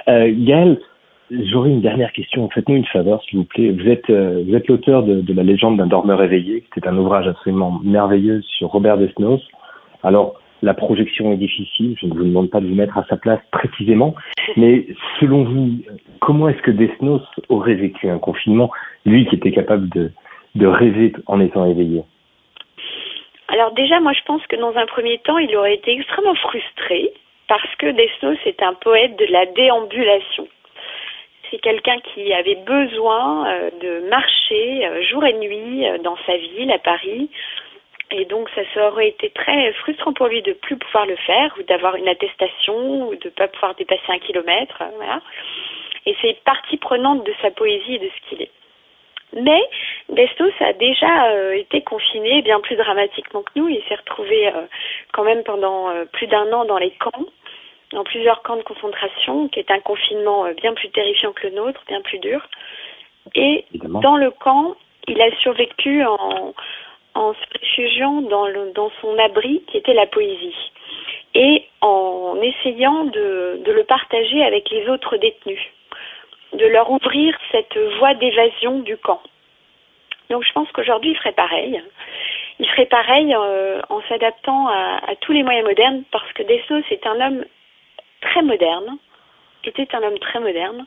Euh, 0.09 0.31
Gaël, 0.35 0.79
j'aurais 1.31 1.70
une 1.70 1.81
dernière 1.81 2.12
question. 2.12 2.51
Faites-nous 2.51 2.77
une 2.77 2.87
faveur, 2.87 3.23
s'il 3.25 3.38
vous 3.38 3.44
plaît. 3.44 3.70
Vous 3.70 3.88
êtes, 3.88 4.11
euh, 4.11 4.42
vous 4.46 4.55
êtes 4.55 4.68
l'auteur 4.68 5.05
de, 5.05 5.23
de, 5.23 5.33
La 5.33 5.42
légende 5.42 5.79
d'un 5.79 5.87
dormeur 5.87 6.23
éveillé, 6.23 6.64
qui 6.73 6.81
est 6.81 6.88
un 6.88 6.99
ouvrage 6.99 7.27
absolument 7.27 7.81
merveilleux 7.83 8.42
sur 8.42 8.68
Robert 8.68 8.99
Desnos. 8.99 9.40
Alors, 10.03 10.35
la 10.62 10.75
projection 10.75 11.33
est 11.33 11.37
difficile, 11.37 11.96
je 12.01 12.07
ne 12.07 12.12
vous 12.12 12.25
demande 12.25 12.51
pas 12.51 12.61
de 12.61 12.66
vous 12.66 12.75
mettre 12.75 12.99
à 12.99 13.05
sa 13.09 13.16
place 13.16 13.40
précisément, 13.51 14.14
mais 14.57 14.87
selon 15.18 15.44
vous, 15.44 15.70
comment 16.20 16.49
est-ce 16.49 16.62
que 16.62 16.70
Desnos 16.70 17.23
aurait 17.49 17.75
vécu 17.75 18.09
un 18.09 18.18
confinement, 18.18 18.70
lui 19.07 19.27
qui 19.27 19.37
était 19.37 19.53
capable 19.53 19.88
de, 19.88 20.12
rêver 20.66 21.12
en 21.27 21.40
étant 21.40 21.64
éveillé? 21.64 22.03
Alors 23.49 23.73
déjà, 23.73 24.01
moi 24.01 24.12
je 24.12 24.23
pense 24.27 24.46
que 24.46 24.57
dans 24.57 24.77
un 24.77 24.87
premier 24.87 25.18
temps, 25.18 25.38
il 25.38 25.55
aurait 25.57 25.75
été 25.75 25.92
extrêmement 25.92 26.35
frustré 26.35 27.12
parce 27.49 27.75
que 27.79 27.87
Desnos 27.87 28.38
est 28.46 28.62
un 28.62 28.75
poète 28.75 29.16
de 29.18 29.27
la 29.27 29.46
déambulation. 29.46 30.46
C'est 31.51 31.59
quelqu'un 31.59 31.99
qui 32.14 32.33
avait 32.33 32.62
besoin 32.64 33.49
euh, 33.49 33.70
de 33.83 34.09
marcher 34.09 34.87
euh, 34.87 35.03
jour 35.03 35.25
et 35.25 35.33
nuit 35.33 35.85
euh, 35.85 35.99
dans 35.99 36.16
sa 36.25 36.37
ville 36.37 36.70
à 36.70 36.79
Paris 36.79 37.29
et 38.11 38.25
donc, 38.25 38.49
ça, 38.51 38.88
aurait 38.88 39.09
été 39.09 39.31
très 39.31 39.73
frustrant 39.75 40.12
pour 40.12 40.27
lui 40.27 40.42
de 40.42 40.53
plus 40.53 40.77
pouvoir 40.77 41.07
le 41.07 41.16
faire, 41.16 41.55
ou 41.59 41.62
d'avoir 41.62 41.96
une 41.96 42.09
attestation, 42.09 43.09
ou 43.09 43.14
de 43.14 43.27
ne 43.27 43.31
pas 43.31 43.49
pouvoir 43.49 43.75
dépasser 43.75 44.09
un 44.09 44.18
kilomètre. 44.18 44.83
Euh, 44.83 44.90
voilà. 44.96 45.20
Et 46.07 46.16
c'est 46.20 46.42
partie 46.44 46.77
prenante 46.77 47.25
de 47.25 47.33
sa 47.42 47.51
poésie 47.51 47.94
et 47.94 47.99
de 47.99 48.09
ce 48.09 48.29
qu'il 48.29 48.42
est. 48.42 48.51
Mais 49.33 49.62
Bestos 50.09 50.51
a 50.61 50.73
déjà 50.73 51.29
euh, 51.29 51.53
été 51.53 51.83
confiné 51.83 52.42
bien 52.42 52.61
plus 52.61 52.77
dramatiquement 52.77 53.42
que 53.42 53.53
nous. 53.57 53.68
Il 53.68 53.83
s'est 53.88 53.94
retrouvé 53.94 54.49
euh, 54.49 54.66
quand 55.12 55.25
même 55.25 55.44
pendant 55.44 55.88
euh, 55.90 56.05
plus 56.07 56.27
d'un 56.27 56.53
an 56.53 56.64
dans 56.64 56.79
les 56.79 56.90
camps, 56.92 57.27
dans 57.92 58.05
plusieurs 58.05 58.42
camps 58.42 58.57
de 58.57 58.62
concentration, 58.62 59.49
qui 59.49 59.61
est 59.61 59.70
un 59.70 59.81
confinement 59.81 60.51
bien 60.55 60.75
plus 60.75 60.90
terrifiant 60.90 61.33
que 61.33 61.46
le 61.46 61.55
nôtre, 61.55 61.83
bien 61.87 62.01
plus 62.03 62.18
dur. 62.18 62.40
Et 63.35 63.64
Évidemment. 63.73 64.01
dans 64.01 64.16
le 64.16 64.31
camp, 64.31 64.75
il 65.07 65.20
a 65.20 65.31
survécu 65.37 66.05
en, 66.05 66.55
en 67.14 67.35
se 67.35 67.59
réfugiant 67.61 68.23
dans, 68.23 68.90
son 69.01 69.18
abri 69.18 69.62
qui 69.66 69.77
était 69.77 69.94
la 69.94 70.07
poésie 70.07 70.73
et 71.35 71.64
en 71.81 72.37
essayant 72.42 73.05
de, 73.05 73.62
le 73.64 73.85
partager 73.85 74.42
avec 74.42 74.70
les 74.70 74.88
autres 74.88 75.16
détenus, 75.16 75.61
de 76.53 76.66
leur 76.66 76.90
ouvrir 76.90 77.37
cette 77.53 77.79
voie 77.99 78.14
d'évasion 78.14 78.81
du 78.81 78.96
camp. 78.96 79.23
Donc 80.29 80.44
je 80.44 80.53
pense 80.53 80.70
qu'aujourd'hui 80.73 81.11
il 81.11 81.16
ferait 81.16 81.33
pareil. 81.33 81.83
Il 82.59 82.68
ferait 82.68 82.87
pareil 82.87 83.35
euh, 83.35 83.81
en 83.88 84.03
s'adaptant 84.03 84.68
à, 84.68 85.14
tous 85.20 85.33
les 85.33 85.42
moyens 85.42 85.66
modernes 85.66 86.03
parce 86.11 86.31
que 86.33 86.42
Desnos 86.42 86.85
est 86.90 87.07
un 87.07 87.20
homme 87.20 87.44
très 88.20 88.42
moderne, 88.42 88.99
était 89.64 89.94
un 89.94 90.03
homme 90.03 90.18
très 90.18 90.40
moderne. 90.40 90.85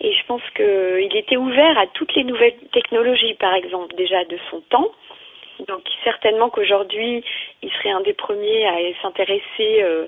Et 0.00 0.12
je 0.12 0.26
pense 0.26 0.42
qu'il 0.56 1.16
était 1.16 1.36
ouvert 1.36 1.78
à 1.78 1.86
toutes 1.88 2.14
les 2.14 2.24
nouvelles 2.24 2.56
technologies, 2.72 3.34
par 3.34 3.54
exemple, 3.54 3.94
déjà 3.94 4.24
de 4.24 4.36
son 4.50 4.60
temps, 4.62 4.90
donc 5.68 5.82
certainement 6.04 6.50
qu'aujourd'hui, 6.50 7.24
il 7.62 7.70
serait 7.72 7.90
un 7.90 8.00
des 8.00 8.12
premiers 8.12 8.66
à 8.66 8.76
s'intéresser 9.02 9.82
euh, 9.82 10.06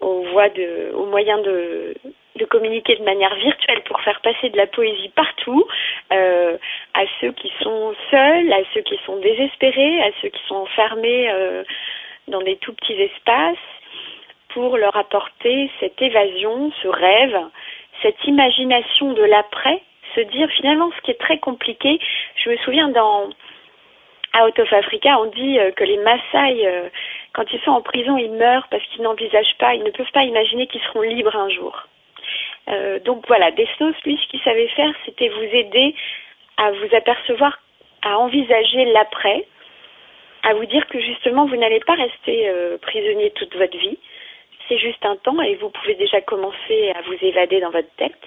aux 0.00 0.22
voies 0.32 0.48
de, 0.48 0.92
aux 0.94 1.06
moyens 1.06 1.42
de, 1.42 1.94
de 2.36 2.44
communiquer 2.44 2.96
de 2.96 3.04
manière 3.04 3.34
virtuelle 3.36 3.82
pour 3.84 4.00
faire 4.00 4.20
passer 4.20 4.50
de 4.50 4.56
la 4.56 4.66
poésie 4.66 5.10
partout, 5.10 5.66
euh, 6.12 6.56
à 6.94 7.02
ceux 7.20 7.32
qui 7.32 7.52
sont 7.62 7.94
seuls, 8.10 8.52
à 8.52 8.60
ceux 8.74 8.82
qui 8.82 8.98
sont 9.04 9.16
désespérés, 9.16 10.02
à 10.02 10.10
ceux 10.20 10.28
qui 10.28 10.42
sont 10.46 10.56
enfermés 10.56 11.30
euh, 11.30 11.64
dans 12.28 12.42
des 12.42 12.56
tout 12.56 12.72
petits 12.72 13.00
espaces 13.00 13.56
pour 14.48 14.76
leur 14.76 14.96
apporter 14.96 15.70
cette 15.80 16.00
évasion, 16.00 16.72
ce 16.82 16.88
rêve, 16.88 17.38
cette 18.02 18.22
imagination 18.24 19.12
de 19.12 19.22
l'après, 19.22 19.82
se 20.14 20.20
dire 20.20 20.48
finalement 20.50 20.90
ce 20.96 21.02
qui 21.02 21.10
est 21.10 21.20
très 21.20 21.38
compliqué. 21.38 21.98
Je 22.36 22.50
me 22.50 22.56
souviens 22.58 22.88
dans 22.88 23.28
Out 24.38 24.58
of 24.58 24.70
Africa, 24.72 25.18
on 25.18 25.26
dit 25.26 25.58
euh, 25.58 25.70
que 25.70 25.84
les 25.84 25.96
Maasai, 25.96 26.66
euh, 26.66 26.88
quand 27.32 27.50
ils 27.52 27.60
sont 27.60 27.70
en 27.70 27.80
prison, 27.80 28.18
ils 28.18 28.32
meurent 28.32 28.66
parce 28.70 28.82
qu'ils 28.88 29.02
n'envisagent 29.02 29.56
pas, 29.58 29.74
ils 29.74 29.82
ne 29.82 29.90
peuvent 29.90 30.10
pas 30.12 30.24
imaginer 30.24 30.66
qu'ils 30.66 30.82
seront 30.82 31.00
libres 31.00 31.34
un 31.34 31.48
jour. 31.48 31.86
Euh, 32.68 32.98
donc 33.00 33.26
voilà, 33.28 33.50
Desnos, 33.52 33.94
lui, 34.04 34.18
ce 34.22 34.28
qu'il 34.28 34.40
savait 34.40 34.68
faire, 34.68 34.92
c'était 35.06 35.28
vous 35.28 35.42
aider 35.42 35.94
à 36.58 36.70
vous 36.70 36.94
apercevoir, 36.94 37.58
à 38.02 38.18
envisager 38.18 38.84
l'après, 38.86 39.46
à 40.42 40.52
vous 40.54 40.66
dire 40.66 40.86
que 40.88 41.00
justement, 41.00 41.46
vous 41.46 41.56
n'allez 41.56 41.80
pas 41.80 41.94
rester 41.94 42.50
prisonnier 42.82 43.30
toute 43.32 43.54
votre 43.56 43.76
vie. 43.76 43.98
C'est 44.68 44.78
juste 44.78 45.04
un 45.04 45.16
temps 45.16 45.40
et 45.42 45.56
vous 45.56 45.70
pouvez 45.70 45.94
déjà 45.94 46.20
commencer 46.20 46.92
à 46.94 47.02
vous 47.02 47.16
évader 47.20 47.60
dans 47.60 47.70
votre 47.70 47.92
tête, 47.96 48.22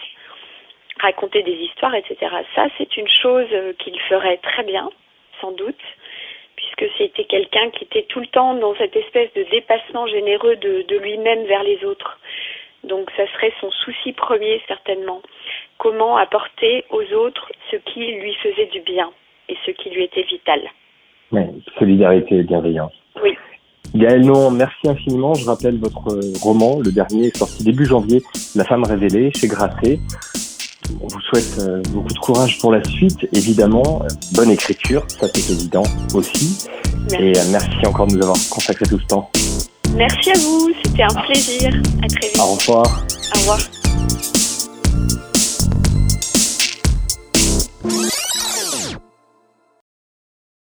raconter 0.99 1.43
des 1.43 1.53
histoires, 1.53 1.95
etc. 1.95 2.17
Ça, 2.55 2.67
c'est 2.77 2.97
une 2.97 3.07
chose 3.07 3.47
qu'il 3.79 3.99
ferait 4.01 4.37
très 4.37 4.63
bien, 4.63 4.89
sans 5.39 5.51
doute 5.53 5.81
puisque 6.69 6.91
c'était 6.97 7.25
quelqu'un 7.25 7.69
qui 7.71 7.85
était 7.85 8.05
tout 8.09 8.19
le 8.19 8.27
temps 8.27 8.55
dans 8.55 8.75
cette 8.75 8.95
espèce 8.95 9.29
de 9.35 9.45
dépassement 9.51 10.07
généreux 10.07 10.55
de, 10.57 10.85
de 10.87 10.97
lui-même 10.97 11.45
vers 11.45 11.63
les 11.63 11.83
autres. 11.85 12.19
Donc 12.83 13.09
ça 13.17 13.23
serait 13.33 13.51
son 13.59 13.71
souci 13.71 14.13
premier 14.13 14.61
certainement. 14.67 15.21
Comment 15.77 16.17
apporter 16.17 16.85
aux 16.89 17.03
autres 17.13 17.51
ce 17.71 17.77
qui 17.77 17.99
lui 17.99 18.33
faisait 18.35 18.67
du 18.67 18.81
bien 18.81 19.11
et 19.49 19.55
ce 19.65 19.71
qui 19.71 19.89
lui 19.89 20.03
était 20.03 20.23
vital. 20.23 20.61
Oui, 21.31 21.41
solidarité 21.77 22.37
et 22.37 22.43
bienveillance. 22.43 22.93
Oui. 23.23 23.35
Gaël 23.95 24.21
Non, 24.21 24.51
merci 24.51 24.87
infiniment. 24.87 25.33
Je 25.33 25.45
rappelle 25.45 25.77
votre 25.79 26.19
roman, 26.43 26.79
le 26.79 26.91
dernier, 26.91 27.29
sorti 27.31 27.63
début 27.63 27.85
janvier, 27.85 28.21
La 28.55 28.63
femme 28.63 28.83
révélée, 28.83 29.31
chez 29.33 29.47
Grasset. 29.47 29.99
On 31.01 31.07
vous 31.07 31.21
souhaite 31.21 31.59
euh, 31.59 31.81
beaucoup 31.91 32.13
de 32.13 32.19
courage 32.19 32.59
pour 32.59 32.71
la 32.71 32.83
suite, 32.83 33.27
évidemment. 33.33 34.01
Bonne 34.33 34.51
écriture, 34.51 35.05
ça 35.07 35.27
c'est 35.33 35.49
évident 35.51 35.83
aussi. 36.13 36.67
Et 37.11 37.37
euh, 37.37 37.43
merci 37.51 37.85
encore 37.85 38.07
de 38.07 38.15
nous 38.15 38.21
avoir 38.21 38.37
consacré 38.49 38.85
tout 38.85 38.99
ce 38.99 39.05
temps. 39.05 39.29
Merci 39.95 40.31
à 40.31 40.39
vous, 40.39 40.71
c'était 40.83 41.03
un 41.03 41.13
plaisir. 41.25 41.69
À 42.03 42.07
très 42.07 42.27
vite. 42.27 42.39
Au 42.39 42.55
revoir. 42.55 43.69